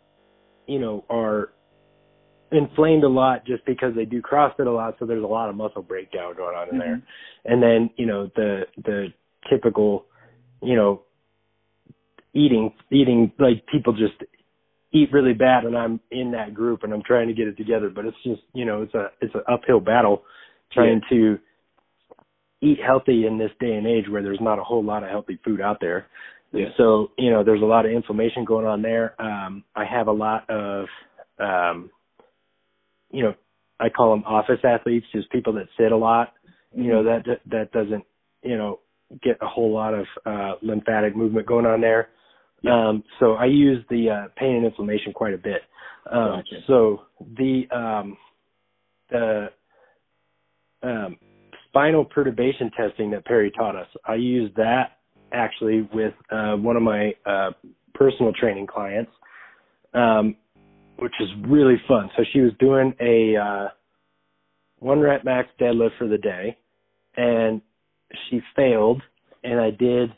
[0.68, 1.50] you know, are
[2.52, 4.96] inflamed a lot just because they do CrossFit a lot.
[5.00, 6.96] So there's a lot of muscle breakdown going on in there.
[6.96, 7.04] Mhm.
[7.46, 9.14] And then you know the the
[9.50, 10.06] typical,
[10.64, 11.04] you know,
[12.34, 14.14] eating eating like people just
[14.92, 17.90] eat really bad and I'm in that group and I'm trying to get it together.
[17.90, 20.24] But it's just you know it's a it's an uphill battle
[20.72, 21.40] trying to
[22.62, 25.40] eat healthy in this day and age where there's not a whole lot of healthy
[25.44, 26.08] food out there.
[26.52, 26.70] Yeah.
[26.78, 29.20] so you know there's a lot of inflammation going on there.
[29.22, 30.88] Um I have a lot of
[31.40, 31.90] um
[33.12, 33.34] you know
[33.80, 36.34] I call them office athletes just people that sit a lot
[36.76, 38.04] you know that that, that doesn't
[38.44, 38.80] you know
[39.24, 42.10] get a whole lot of uh lymphatic movement going on there
[42.68, 45.62] um so i use the uh pain and inflammation quite a bit.
[46.12, 46.62] Um Gotcha.
[46.68, 47.02] so
[47.38, 48.18] the um
[49.10, 49.50] the
[50.84, 51.18] um
[51.68, 54.98] spinal perturbation testing that perry taught us i use that
[55.32, 57.52] actually with uh one of my uh
[57.94, 59.12] personal training clients
[59.94, 60.36] um
[61.00, 62.10] which is really fun.
[62.18, 63.68] So she was doing a uh
[64.80, 66.58] one rep max deadlift for the day
[67.16, 67.62] and
[68.30, 69.02] she failed
[69.44, 70.14] and I did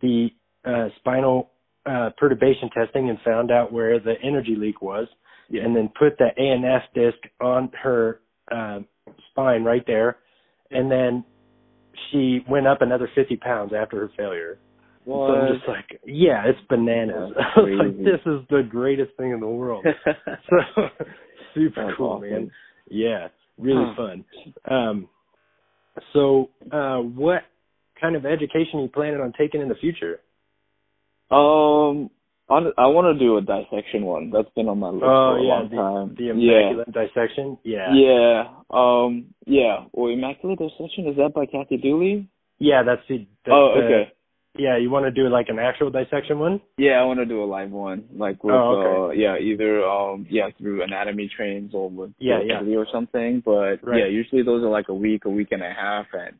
[0.00, 0.30] the
[0.66, 1.50] uh, spinal
[1.86, 5.06] uh, perturbation testing and found out where the energy leak was
[5.48, 5.62] Yeah.
[5.64, 8.80] and then put the ANF disc on her uh,
[9.30, 10.18] spine right there
[10.70, 11.24] and then
[12.10, 14.58] she went up another 50 pounds after her failure.
[15.04, 17.32] So I'm just like, yeah, it's bananas.
[17.56, 19.86] I was like, this is the greatest thing in the world.
[20.50, 20.56] so
[21.54, 22.28] super That's cool, awesome.
[22.30, 22.50] man.
[22.90, 23.94] Yeah, really Huh.
[23.96, 24.24] fun.
[24.68, 25.08] Um,
[26.12, 27.42] so, uh, what
[28.00, 30.20] kind of education are you planning on taking in the future?
[31.30, 32.10] Um,
[32.48, 34.30] on, I want to do a dissection one.
[34.30, 36.14] That's been on my list for a long the, time.
[36.16, 36.70] the yeah.
[36.70, 37.58] immaculate dissection.
[37.64, 38.44] Yeah, Yeah.
[38.70, 39.34] Um.
[39.46, 39.84] Yeah.
[39.92, 42.28] Well, immaculate dissection is that by Kathy Dooley?
[42.58, 43.26] yeah, that's the.
[43.44, 44.12] That's oh, the- okay.
[44.58, 46.60] Yeah, you want to do like an actual dissection one?
[46.78, 50.26] Yeah, I want to do a live one, like with Oh, uh, yeah, either um,
[50.30, 52.62] yeah, through anatomy trains or with Yeah, yeah.
[52.62, 53.42] Or something.
[53.44, 54.00] But Right.
[54.00, 56.36] yeah, usually those are like a week, a week and a half, and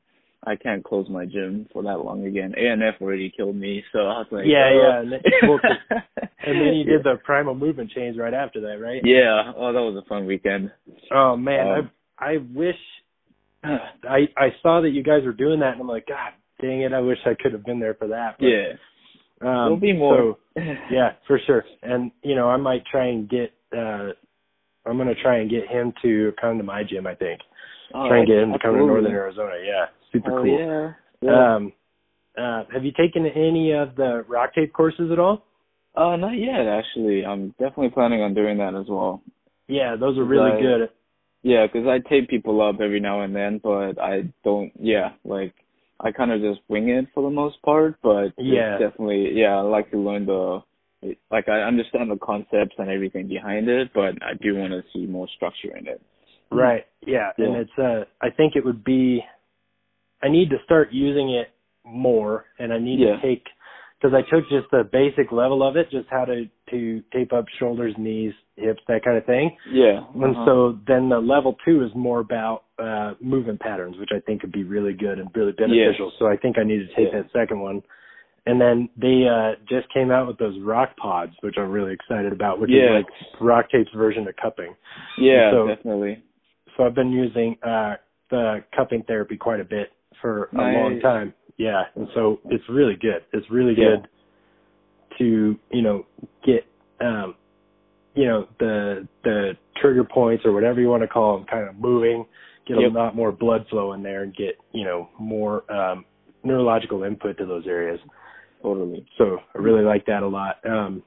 [0.46, 2.54] I can't close my gym for that long again.
[2.56, 6.02] ANF already killed me, so I was like, Yeah, uh, yeah, and then- well, 'cause-
[6.38, 9.00] And then you did the primal movement chains right after that, right?
[9.04, 9.52] Yeah.
[9.56, 10.70] Oh, that was a fun weekend.
[11.10, 12.78] Oh man, Um, I I wish
[13.64, 16.92] I I saw that you guys were doing that, and I'm like, God dang it,
[16.92, 18.36] I wish I could have been there for that.
[18.38, 18.68] But, yeah.
[19.42, 20.36] um, There'll be more.
[20.56, 21.64] So, yeah, for sure.
[21.82, 23.52] And you know, I might try and get.
[23.76, 24.12] uh
[24.86, 27.08] I'm gonna try and get him to come to my gym.
[27.08, 27.40] I think
[27.92, 28.86] Oh, try and get him to come to.
[28.86, 29.56] Northern Arizona.
[29.64, 30.58] Yeah, super Oh, cool.
[30.58, 30.92] Yeah.
[31.22, 31.54] yeah.
[31.56, 31.72] Um,
[32.36, 35.44] uh, have you taken any of the rock tape courses at all?
[35.94, 37.24] uh, not yet actually.
[37.24, 39.22] I'm definitely planning on doing that as well.
[39.66, 40.90] Yeah, those are really good.
[41.42, 44.72] Yeah, 'cause I tape people up every now and then, but I don't.
[44.78, 45.54] Yeah, like
[46.00, 47.96] I kind of just wing it for the most part.
[48.02, 48.78] But Yeah.
[48.78, 49.32] definitely.
[49.32, 50.62] Yeah, I like to learn the.
[51.30, 55.06] Like I understand the concepts and everything behind it, but I do want to see
[55.06, 56.02] more structure in it.
[56.50, 56.86] Right.
[57.06, 57.30] Yeah.
[57.38, 59.24] And it's uh I think it would be
[60.26, 61.50] I need to start using it
[61.84, 63.16] more and I need Yeah.
[63.16, 63.44] to take
[63.98, 67.46] because I took just the basic level of it, just how to to tape up
[67.58, 69.56] shoulders, knees, hips, that kind of thing.
[69.70, 70.04] Yeah.
[70.14, 70.44] And uh-huh.
[70.44, 74.52] so then the level two is more about uh movement patterns, which I think could
[74.52, 76.12] be really good and really beneficial.
[76.18, 77.22] So I think I need to take Yeah.
[77.22, 77.82] that second one.
[78.46, 82.32] And then they uh just came out with those rock pods, which I'm really excited
[82.32, 82.98] about, which Yeah.
[82.98, 83.06] is like
[83.40, 84.74] rock tape's version of cupping
[85.18, 86.22] yeah, so- definitely.
[86.76, 87.94] so I've been using uh
[88.28, 91.34] the cupping therapy quite a bit for a long time.
[91.56, 93.24] Yeah, and so it's really good.
[93.32, 93.96] It's really Yeah.
[93.96, 94.08] good
[95.18, 96.06] to you know
[96.44, 96.66] get
[97.00, 97.34] um
[98.14, 101.76] you know the the trigger points or whatever you want to call them kind of
[101.76, 102.26] moving,
[102.66, 102.90] get Yep.
[102.90, 106.04] a lot more blood flow in there, and get you know more um,
[106.44, 108.00] neurological input to those areas.
[108.62, 109.06] Totally.
[109.18, 110.56] So I really like that a lot.
[110.68, 111.02] Um,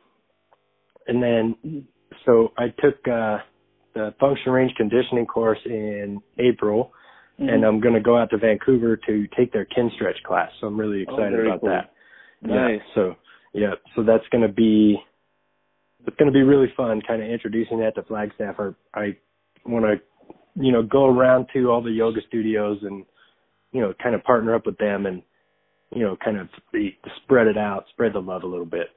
[1.07, 1.85] and then,
[2.25, 3.39] so I took uh,
[3.95, 6.93] the function range conditioning course in April,
[7.39, 7.49] Mm-hmm.
[7.49, 10.51] and I'm going to go out to Vancouver to take their Kinstretch class.
[10.59, 11.69] So I'm really Oh, excited very about cool.
[11.69, 11.91] that.
[12.41, 12.81] Nice.
[12.81, 12.93] Yeah.
[12.95, 13.15] So
[13.53, 14.97] yeah, so that's going to be
[16.05, 18.55] it's going to be really fun, kind of introducing that to Flagstaff.
[18.59, 19.15] I I
[19.65, 20.01] want to
[20.61, 23.05] you know go around to all the yoga studios and
[23.71, 25.21] you know kind of partner up with them and
[25.95, 28.87] you know kind of be, spread it out, spread the love a little bit.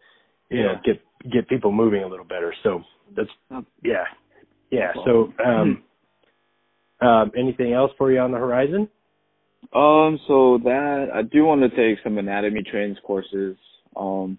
[0.50, 0.80] You know, Yeah.
[0.94, 2.52] get get people moving a little better.
[2.64, 2.82] So
[3.16, 3.64] that's Oh.
[3.84, 4.04] yeah,
[4.70, 4.92] yeah.
[5.04, 5.82] So um,
[7.02, 8.88] um, anything else for you on the horizon?
[9.72, 13.56] Um, so that I do want to take some anatomy trains courses.
[13.96, 14.38] Um,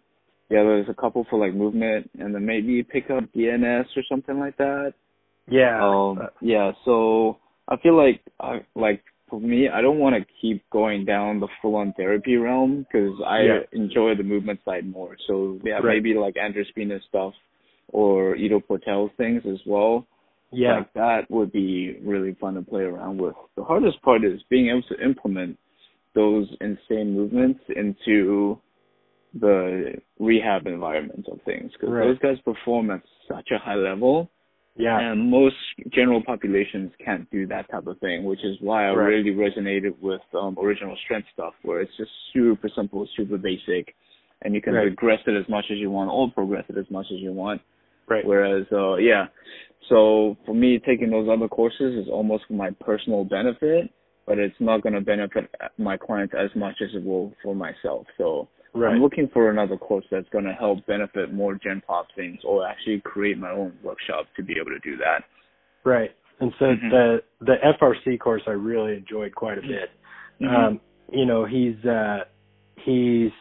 [0.50, 4.40] yeah, there's a couple for like movement, and then maybe pick up DNS or something
[4.40, 4.94] like that.
[5.48, 5.84] Yeah.
[5.84, 6.72] Um, yeah.
[6.86, 11.40] So I feel like I like for me, I don't want to keep going down
[11.40, 13.60] the full-on therapy realm because I Yeah.
[13.72, 15.18] enjoy the movement side more.
[15.28, 15.86] So yeah, Right.
[15.96, 17.34] maybe like Andrew Spina stuff
[17.92, 20.06] or Ido Portal's things as well.
[20.54, 20.78] Yeah.
[20.78, 23.36] Like that would be really fun to play around with.
[23.56, 25.58] The hardest part is being able to implement
[26.16, 28.60] those insane movements into
[29.40, 32.06] the rehab environment of things because Right.
[32.08, 34.30] those guys perform at such a high level
[34.76, 35.00] yeah.
[35.00, 35.56] and most
[35.92, 39.06] general populations can't do that type of thing which is why i Right.
[39.08, 43.96] really resonated with um, original strength stuff where it's just super simple super basic
[44.44, 44.84] and you can Right.
[44.84, 47.60] regress it as much as you want or progress it as much as you want
[48.08, 48.26] Right.
[48.26, 49.28] Whereas, uh, yeah,
[49.90, 53.92] so for me, taking those other courses is almost for my personal benefit,
[54.26, 58.06] but it's not going to benefit my clients as much as it will for myself.
[58.18, 58.96] So Right.
[58.96, 62.66] I'm looking for another course that's going to help benefit more Gen Pop things or
[62.68, 65.24] actually create my own workshop to be able to do that.
[65.84, 66.12] Right.
[66.40, 66.90] And so Mhm.
[66.90, 69.92] the the FRC course I really enjoyed quite a bit.
[70.42, 70.50] Mhm.
[70.50, 72.26] Um, you know, he's uh
[72.78, 73.32] he's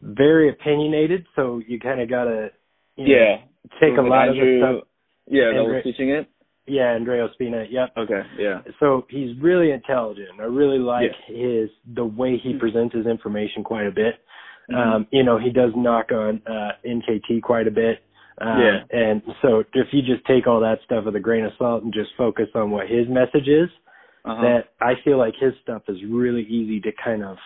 [0.00, 2.52] very opinionated, so you kind of got to
[2.96, 3.38] you know, yeah.
[3.80, 4.88] Take a lot it of the stuff.
[5.26, 6.28] Yeah, that Andrew- was teaching it?
[6.66, 7.64] Yeah, Andreo Spina.
[7.70, 7.92] Yep.
[7.96, 8.60] Okay, yeah.
[8.78, 10.28] So he's really intelligent.
[10.38, 14.20] I really like his the way he presents his information quite a bit.
[14.70, 14.76] Mhm.
[14.76, 18.02] Um, you know, he does knock on uh NKT quite a bit.
[18.40, 18.84] Um, Yeah.
[18.90, 21.92] and so if you just take all that stuff with a grain of salt and
[21.92, 23.70] just focus on what his message is,
[24.24, 24.42] uh-huh.
[24.42, 27.38] that I feel like his stuff is really easy to kind of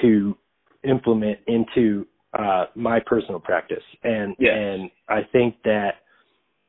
[0.00, 0.36] to
[0.82, 2.06] implement into
[2.38, 3.84] uh my personal practice.
[4.02, 4.56] And Yes.
[4.56, 6.02] and I think that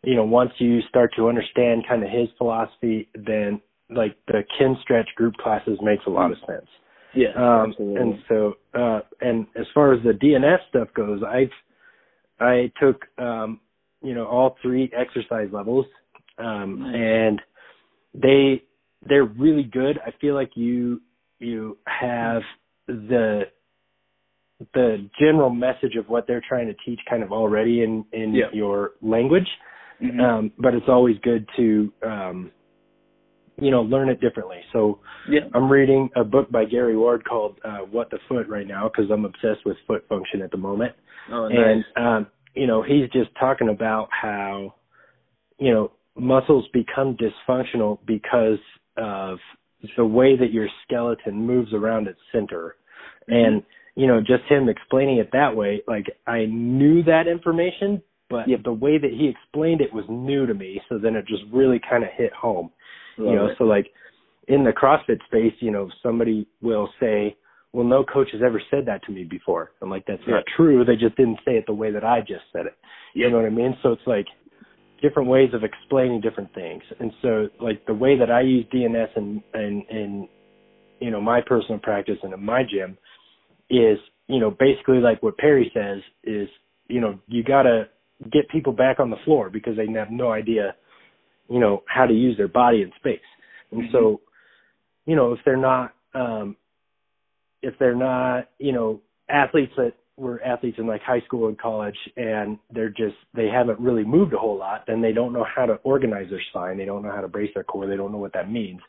[0.04, 5.08] you know, once you start to understand kind of his philosophy, then like the Kinstretch
[5.16, 6.68] group classes makes a lot of sense.
[7.16, 8.02] yeah, Um, absolutely.
[8.02, 11.52] and so, uh, and as far as the DNS stuff goes, I've,
[12.40, 13.62] I took, um,
[14.02, 15.86] you know, all three exercise levels,
[16.38, 16.96] um, Nice.
[16.96, 17.42] and
[18.14, 18.64] they,
[19.08, 20.00] they're really good.
[20.06, 21.02] I feel like you,
[21.40, 22.42] you have
[22.88, 23.44] the,
[24.74, 28.46] the general message of what they're trying to teach kind of already in, in Yeah.
[28.54, 29.48] your language.
[30.02, 30.20] Mhm.
[30.22, 32.52] Um, but it's always good to, um,
[33.60, 34.60] you know, learn it differently.
[34.72, 35.42] So, yeah.
[35.54, 39.12] I'm reading a book by Gary Ward called uh, What the Foot right now because
[39.12, 40.94] I'm obsessed with foot function at the moment.
[41.32, 41.84] Oh, nice.
[41.96, 44.76] And um, you know, he's just talking about how
[45.60, 48.60] you know muscles become dysfunctional because
[48.98, 49.38] of
[49.98, 52.76] the way that your skeleton moves around its center.
[53.28, 53.64] And
[53.96, 58.64] you know, just him explaining it that way, like I knew that information, but Yep.
[58.64, 60.82] the way that he explained it was new to me.
[60.90, 62.72] So then it just really kind of hit home.
[63.18, 63.58] You know it.
[63.60, 63.92] so like
[64.48, 67.36] in the crossfit space you know somebody will say
[67.74, 69.72] well no coach has ever said that to me before.
[69.82, 70.84] I'm like that's not true.
[70.84, 72.76] They just didn't say it the way that i just said it.
[73.14, 73.78] You know what i mean?
[73.84, 74.26] So it's like
[75.00, 76.82] different ways of explaining different things.
[77.00, 80.28] And so like the way that i use dns and and and
[81.00, 82.98] you know my personal practice and in my gym
[83.76, 86.48] is you know basically like what perry says is
[86.88, 87.88] you know you got to
[88.32, 90.76] get people back on the floor because they have no idea
[91.50, 93.20] you know how to use their body in space.
[93.72, 94.22] And so
[95.06, 96.56] you know if they're not um
[97.62, 101.98] if they're not you know athletes that were athletes in like high school and college
[102.18, 105.66] and they're just they haven't really moved a whole lot then they don't know how
[105.66, 106.78] to organize their spine.
[106.78, 107.88] They don't know how to brace their core.
[107.88, 108.82] They don't know what that means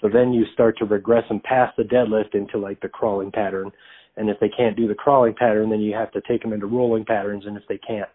[0.00, 3.70] so then you start to regress them past the deadlift into like the crawling pattern.
[4.16, 6.66] And if they can't do the crawling pattern then you have to take them into
[6.66, 7.44] rolling patterns.
[7.46, 8.08] And if they can't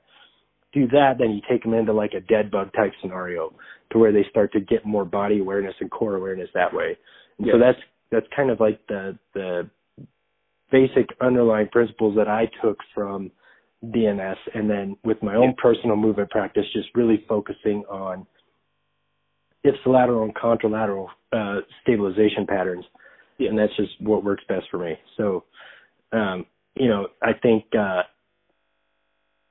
[0.74, 3.54] do that, then you take them into like a dead bug type scenario
[3.92, 6.98] to where they start to get more body awareness and core awareness that way.
[7.38, 7.80] And So that's
[8.12, 9.70] that's kind of like the the
[10.72, 13.32] basic underlying principles that I took from
[13.84, 18.26] DNS, and then with my own personal movement practice, just really focusing on
[19.66, 22.86] ipsilateral and contralateral uh, stabilization patterns,
[23.38, 23.50] yeah.
[23.50, 24.96] and that's just what works best for me.
[25.18, 25.44] So,
[26.12, 26.46] um,
[26.76, 28.04] you know, I think uh,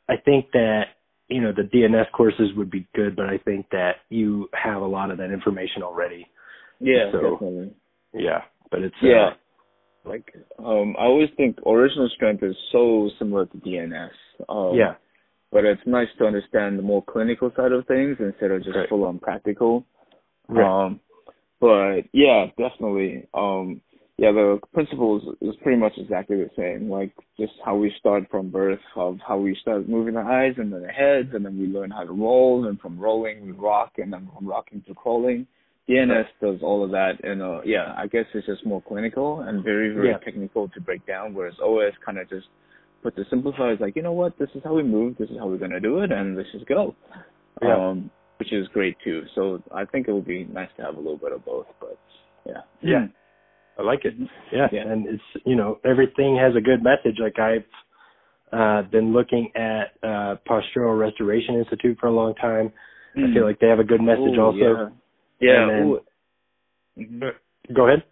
[0.08, 0.84] I think that
[1.28, 4.86] you know the DNS courses would be good, but I think that you have a
[4.86, 6.26] lot of that information already.
[6.80, 7.72] Yeah, so, definitely.
[8.12, 9.28] Yeah, but it's yeah.
[9.28, 9.34] Uh,
[10.04, 14.10] like um I always think original strength is so similar to DNS.
[14.48, 14.94] Um, yeah.
[15.52, 18.88] But it's nice to understand the more clinical side of things instead of just right.
[18.88, 19.84] full on practical.
[20.50, 20.84] Right.
[20.86, 21.00] Um
[21.60, 23.26] but yeah, definitely.
[23.34, 23.80] Um
[24.20, 26.90] yeah, the principles is pretty much exactly the same.
[26.90, 30.70] Like just how we start from birth, of how we start moving the eyes and
[30.70, 33.92] then the heads, and then we learn how to roll, and from rolling we rock,
[33.96, 35.46] and then from rocking to crawling.
[35.88, 39.64] DNS does all of that, and uh, yeah, I guess it's just more clinical and
[39.64, 40.18] very very yeah.
[40.18, 41.32] technical to break down.
[41.32, 42.46] Whereas OS kind of just
[43.02, 45.46] put the simplifies like, you know what, this is how we move, this is how
[45.46, 46.94] we're gonna do it, and let's just go.
[47.62, 47.74] Yeah.
[47.74, 48.10] Um,
[48.40, 49.22] which is great too.
[49.34, 51.98] So I think it would be nice to have a little bit of both, but
[52.46, 52.62] yeah.
[52.82, 53.06] Yeah.
[53.78, 54.14] I like it.
[54.50, 54.66] Yeah.
[54.72, 54.90] yeah.
[54.90, 57.18] And it's, you know, everything has a good message.
[57.20, 57.64] Like I've
[58.52, 62.72] uh, been looking at uh, Postural Restoration Institute for a long time.
[63.16, 63.30] Mm.
[63.30, 64.92] I feel like they have a good message Ooh, also.
[65.40, 65.66] Yeah.
[65.68, 65.98] Then,
[66.98, 67.74] mm-hmm.
[67.74, 68.02] Go ahead.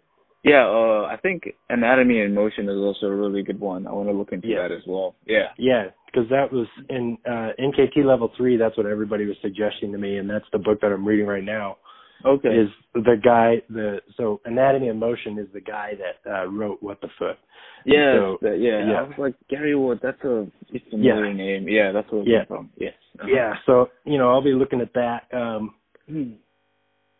[0.43, 3.85] Yeah, uh, I think Anatomy in Motion is also a really good one.
[3.85, 4.61] I want to look into yeah.
[4.67, 5.15] that as well.
[5.25, 5.49] Yeah.
[5.57, 8.55] Yeah, because that was in uh, NKT level three.
[8.55, 11.43] That's what everybody was suggesting to me, and that's the book that I'm reading right
[11.43, 11.77] now.
[12.25, 12.49] Okay.
[12.49, 16.99] Is the guy the so Anatomy in Motion is the guy that uh, wrote What
[16.99, 17.37] the Foot.
[17.85, 18.99] Yeah, so, the, yeah, yeah.
[18.99, 19.99] I was like Gary Ward.
[20.03, 20.45] That's a
[20.91, 21.31] yeah.
[21.31, 21.67] name.
[21.69, 22.43] Yeah, that's where it yeah.
[22.45, 22.71] from.
[22.77, 22.93] Yes.
[23.19, 23.27] Uh-huh.
[23.33, 23.53] Yeah.
[23.65, 25.27] So you know, I'll be looking at that.
[25.33, 25.75] Um,
[26.09, 26.31] hmm.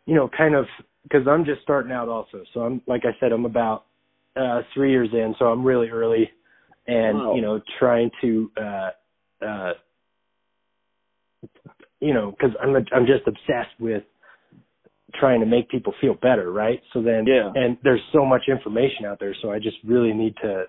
[0.04, 0.66] You know, kind of
[1.02, 2.42] because I'm just starting out also.
[2.54, 3.86] So I'm like I said, I'm about
[4.36, 6.30] uh three years in, so I'm really early,
[6.86, 7.34] and wow.
[7.34, 8.50] you know, trying to.
[8.56, 8.90] uh
[9.44, 9.72] uh
[12.00, 14.02] you know, because I'm a, I'm just obsessed with
[15.14, 16.80] trying to make people feel better, right?
[16.92, 17.52] So then, yeah.
[17.54, 20.64] and there's so much information out there, so I just really need to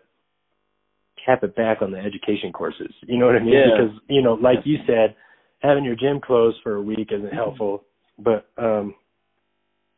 [1.25, 2.93] cap it back on the education courses.
[3.03, 3.53] You know what I mean?
[3.53, 3.65] Yeah.
[3.77, 5.15] Because you know, like you said,
[5.59, 7.83] having your gym closed for a week isn't helpful.
[8.17, 8.95] But um,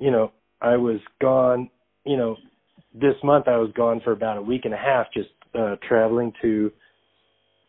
[0.03, 1.69] you know, I was gone.
[2.05, 2.35] You know,
[2.93, 6.33] this month I was gone for about a week and a half, just uh, traveling
[6.41, 6.71] to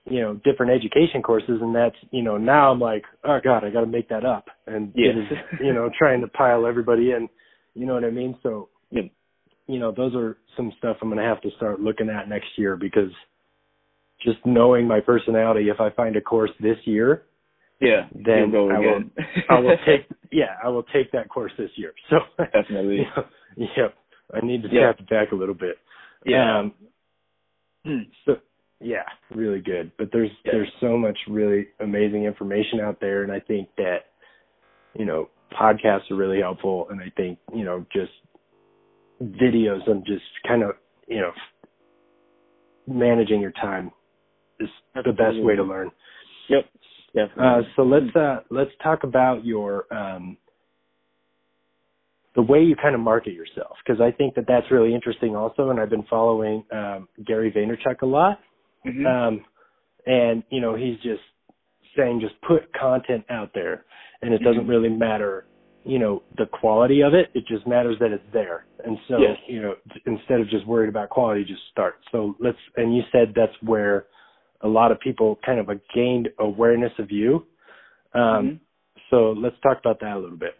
[0.06, 3.70] you know different education courses and that's you know now i'm like oh god i
[3.70, 5.14] got to make that up and yes.
[5.62, 7.26] you know trying to pile everybody in
[7.72, 9.00] you know what i mean so yeah.
[9.66, 12.48] you know those are some stuff i'm going to have to start looking at next
[12.58, 13.10] year because
[14.22, 17.22] just knowing my personality if i find a course this year
[17.80, 19.02] yeah then go i will
[19.48, 22.18] i will take yeah i will take that course this year so
[22.52, 23.24] definitely know,
[23.56, 23.88] yeah
[24.34, 24.88] i need to Yeah.
[24.88, 25.76] tap it back a little bit
[26.26, 26.72] yeah um
[28.24, 28.36] so
[28.80, 29.04] yeah,
[29.34, 29.92] really good.
[29.98, 30.52] But there's Yeah.
[30.52, 34.06] there's so much really amazing information out there, and I think that
[34.98, 38.12] you know podcasts are really helpful, and I think you know just
[39.22, 40.72] videos and just kind of
[41.08, 41.32] you know
[42.86, 43.90] managing your time
[44.60, 44.68] is
[45.04, 45.90] the best way to learn.
[46.48, 46.64] Yep.
[47.14, 47.26] Yeah.
[47.40, 50.36] Uh, so let's uh, let's talk about your um,
[52.34, 55.70] the way you kind of market yourself because I think that that's really interesting also,
[55.70, 58.40] and I've been following um, Gary Vaynerchuk a lot.
[58.84, 59.06] Mhm.
[59.06, 59.44] Um,
[60.06, 61.22] and you know, he's just
[61.96, 63.84] saying just put content out there,
[64.22, 64.68] and it doesn't Mhm.
[64.68, 65.46] really matter,
[65.84, 67.30] you know, the quality of it.
[67.34, 68.64] It just matters that it's there.
[68.84, 69.38] And so, Yes.
[69.46, 72.00] you know, instead of just worried about quality, just start.
[72.10, 72.58] So let's.
[72.76, 74.06] And you said that's where
[74.64, 77.46] a lot of people kind of gained awareness of you.
[78.14, 78.60] Um, Mhm.
[79.10, 80.56] So let's talk about that a little bit.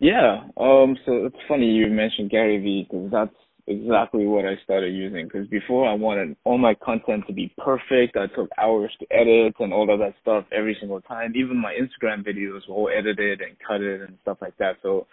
[0.00, 0.44] Yeah.
[0.56, 0.96] Um.
[1.06, 3.34] So it's funny you mentioned Gary Vee because that's
[3.66, 5.26] exactly what I started using.
[5.26, 8.16] Because before I wanted all my content to be perfect.
[8.16, 11.32] I took hours to edit and all of that stuff every single time.
[11.36, 14.76] Even my Instagram videos were all edited and cut it and stuff like that.
[14.82, 15.06] So,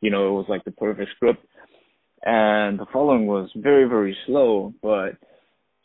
[0.00, 1.44] you know, it was like the perfect script.
[2.24, 4.72] And the following was very very slow.
[4.82, 5.16] But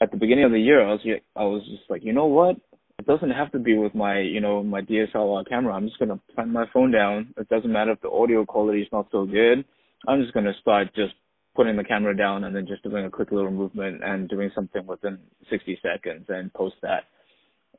[0.01, 1.01] at the beginning of the year, I was
[1.35, 2.57] I was just like, you know what?
[2.99, 5.73] it doesn't have to be with my, you know, my DSLR camera.
[5.73, 7.33] I'm just gonna put my phone down.
[7.37, 9.63] It doesn't matter if the audio quality is not so good.
[10.07, 11.13] I'm just gonna start just
[11.55, 14.85] putting the camera down and then just doing a quick little movement and doing something
[14.85, 15.19] within
[15.49, 17.03] 60 seconds and post that.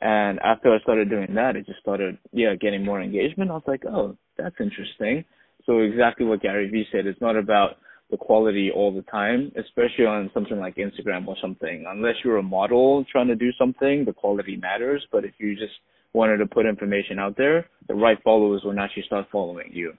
[0.00, 3.50] And after I started doing that, it just started, yeah, getting more engagement.
[3.50, 5.24] I was like, oh, that's interesting.
[5.66, 7.06] So exactly what Gary Vee said.
[7.06, 7.78] It's not about
[8.10, 11.84] the quality all the time, especially on something like Instagram or something.
[11.86, 15.06] Unless you're a model trying to do something, the quality matters.
[15.12, 15.74] But if you just
[16.14, 19.92] wanted to put information out there, the right followers will naturally start following you.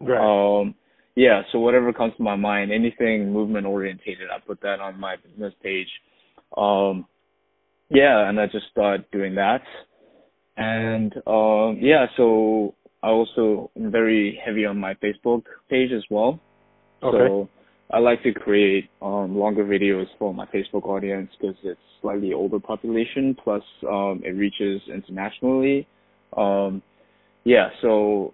[0.00, 0.60] Right.
[0.60, 0.74] Um,
[1.16, 5.16] yeah, so whatever comes to my mind, anything movement orientated, I put that on my
[5.16, 5.88] business page.
[6.56, 7.06] Um,
[7.90, 9.62] yeah, and I just started doing that.
[10.56, 16.40] And um, yeah, so I also am very heavy on my Facebook page as well.
[17.02, 17.16] Okay.
[17.18, 17.48] So
[17.90, 22.60] I like to create um, longer videos for my Facebook audience because it's slightly older
[22.60, 23.36] population.
[23.42, 25.86] Plus, um, it reaches internationally.
[26.36, 26.82] Um,
[27.44, 28.32] yeah, so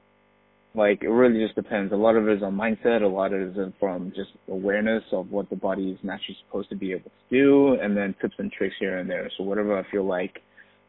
[0.74, 1.92] like it really just depends.
[1.92, 3.02] A lot of it is on mindset.
[3.02, 6.68] A lot of it is from just awareness of what the body is naturally supposed
[6.70, 9.30] to be able to do, and then tips and tricks here and there.
[9.38, 10.42] So whatever I feel like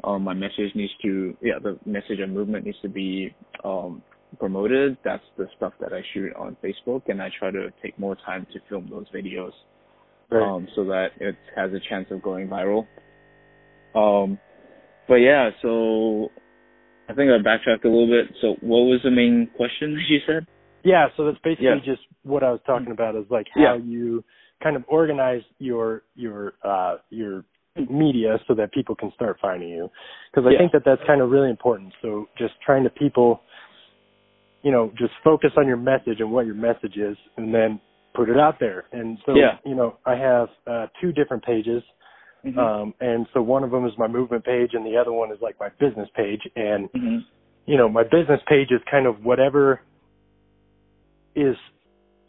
[0.03, 4.01] um, my message needs to, yeah, the message and movement needs to be um,
[4.39, 4.97] promoted.
[5.03, 8.45] That's the stuff that I shoot on Facebook, and I try to take more time
[8.53, 9.53] to film those videos,
[10.29, 10.43] Right.
[10.43, 12.87] um, so that it has a chance of going viral.
[13.95, 14.39] Um,
[15.07, 16.31] but yeah, so
[17.09, 18.35] I think I backtracked a little bit.
[18.41, 20.45] So what was the main question that you said?
[20.83, 21.79] Yeah, so that's basically Yeah.
[21.79, 23.69] just what I was talking about is like Yeah.
[23.69, 24.23] how you
[24.61, 27.43] kind of organize your your uh your
[27.89, 29.89] media so that people can start finding you
[30.31, 30.57] because I Yeah.
[30.57, 31.93] think that that's kind of really important.
[32.01, 33.41] So just trying to people
[34.67, 37.79] you know, just focus on your message and what your message is and then
[38.13, 38.83] put it out there.
[38.91, 39.59] And so, Yeah.
[39.63, 41.81] you know, I have uh two different pages
[42.45, 42.57] Mhm.
[42.57, 45.39] um and so one of them is my movement page and the other one is
[45.41, 47.23] like my business page and Mhm.
[47.65, 49.79] you know, my business page is kind of whatever
[51.35, 51.55] is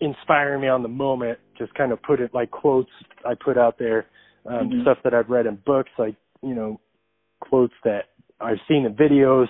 [0.01, 1.41] inspiring me on the moment.
[1.57, 2.93] Just kind of put it like quotes
[3.25, 4.07] I put out there,
[4.47, 4.83] um, Mhm.
[4.83, 6.79] stuff that I've read in books, like you know,
[7.41, 8.11] quotes that
[8.41, 9.49] I've seen in videos,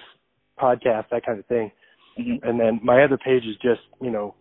[0.58, 1.70] podcasts, that kind of thing.
[2.18, 2.42] Mhm.
[2.42, 4.34] And then my other page is just you know,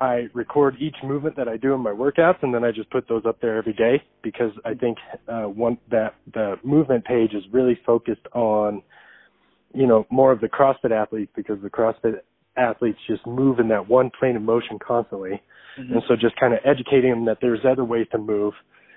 [0.00, 3.08] I record each movement that I do in my workouts, and then I just put
[3.08, 4.98] those up there every day because I think
[5.28, 8.82] uh, one that the movement page is really focused on
[9.74, 12.20] you know, more of the CrossFit athletes because the CrossFit
[12.56, 15.42] athletes just move in that one plane of motion constantly.
[15.78, 15.92] Mhm.
[15.92, 18.54] And so just kind of educating them that there's other ways to move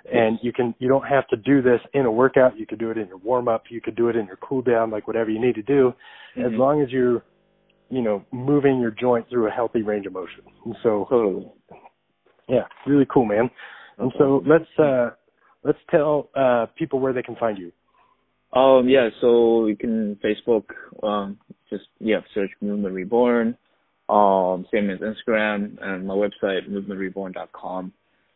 [0.10, 2.58] and you can, you don't have to do this in a workout.
[2.58, 3.70] You could do it in your warm up.
[3.70, 5.94] You could do it in your cool down, like whatever you need to do
[6.38, 6.58] as Mhm.
[6.58, 7.22] long as you're,
[7.90, 10.42] you know, moving your joint through a healthy range of motion.
[10.66, 11.52] And so, Totally.
[12.48, 13.50] yeah, really cool, man.
[13.98, 15.12] And so let's, uh,
[15.64, 17.72] let's tell, uh, people where they can find you.
[18.58, 20.64] Um, yeah, so you can Facebook,
[21.04, 21.38] um,
[21.70, 23.58] just, yeah, search Movement Reborn.
[24.10, 27.94] Um, same as Instagram and my website, movementreborn.com.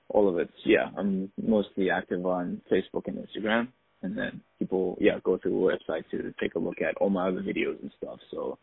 [0.09, 3.69] All of it's, yeah, I'm mostly active on Facebook and Instagram.
[4.03, 7.29] And then people, yeah, go through the website to take a look at all my
[7.29, 8.19] other videos and stuff.
[8.29, 8.59] So,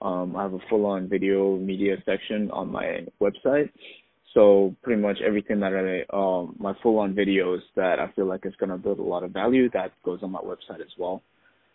[0.00, 3.70] um, I have a full on video media section on my website.
[4.34, 8.44] So pretty much everything that I, um, my full on videos that I feel like
[8.44, 11.22] is going to build a lot of value, that goes on my website as well.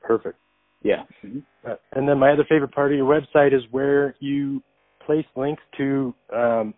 [0.02, 0.38] Perfect.
[0.84, 1.04] Yeah.
[1.22, 4.62] hmm Uh, and then my other favorite part of your website is where you
[5.06, 6.74] place links to um,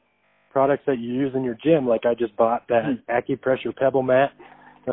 [0.52, 1.88] products that you use in your gym.
[1.88, 4.32] Like I just bought that acupressure pebble mat.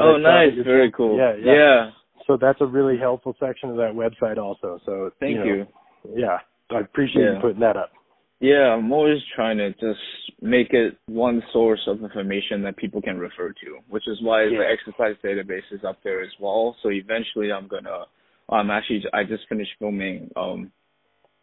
[0.00, 0.52] Oh, nice.
[0.64, 1.18] Very cool.
[1.18, 1.90] Yeah, yeah, Yeah.
[2.26, 4.80] So that's a really helpful section of that website also.
[4.86, 5.66] So Thank know, you.
[6.14, 6.38] Yeah,
[6.70, 7.34] I appreciate Yeah.
[7.34, 7.92] you putting that up.
[8.40, 10.00] Yeah, I'm always trying to just
[10.40, 14.58] make it one source of information that people can refer to, which is why Yeah.
[14.58, 16.76] the exercise database is up there as well.
[16.82, 18.06] So eventually I'm gonna,
[18.48, 20.72] I'm actually, I just finished filming, um,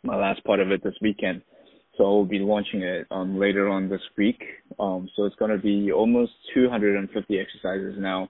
[0.03, 1.41] my last part of it this weekend.
[1.95, 4.43] So I'll be launching it, um, later on this week.
[4.77, 8.29] Um, so it's gonna be almost 250 exercises now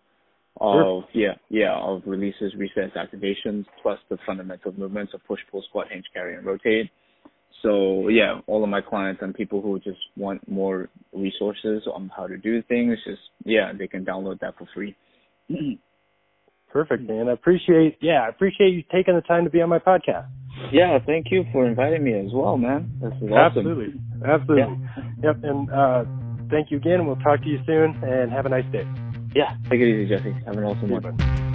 [0.60, 5.88] of, yeah, yeah, of releases, resets, activations, plus the fundamental movements of push, pull, squat,
[5.90, 6.90] hinge, carry, and rotate.
[7.62, 12.28] So yeah, all of my clients and people who just want more resources on how
[12.28, 14.96] to do things, just yeah, they can download that for free.
[16.72, 17.28] Perfect, man.
[17.28, 17.98] I appreciate.
[18.02, 20.28] Yeah, I appreciate you taking the time to be on my podcast.
[20.72, 22.92] yeah, thank you for inviting me as well, man.
[23.02, 23.66] This is awesome.
[23.66, 23.94] Absolutely,
[24.26, 24.78] absolutely.
[25.24, 25.44] Yep.
[25.44, 26.04] And uh,
[26.52, 27.08] thank you again.
[27.08, 28.86] We'll talk to you soon, and have a nice day.
[29.36, 30.32] Yeah, take it easy, Jesse.
[30.46, 31.49] Have an awesome one.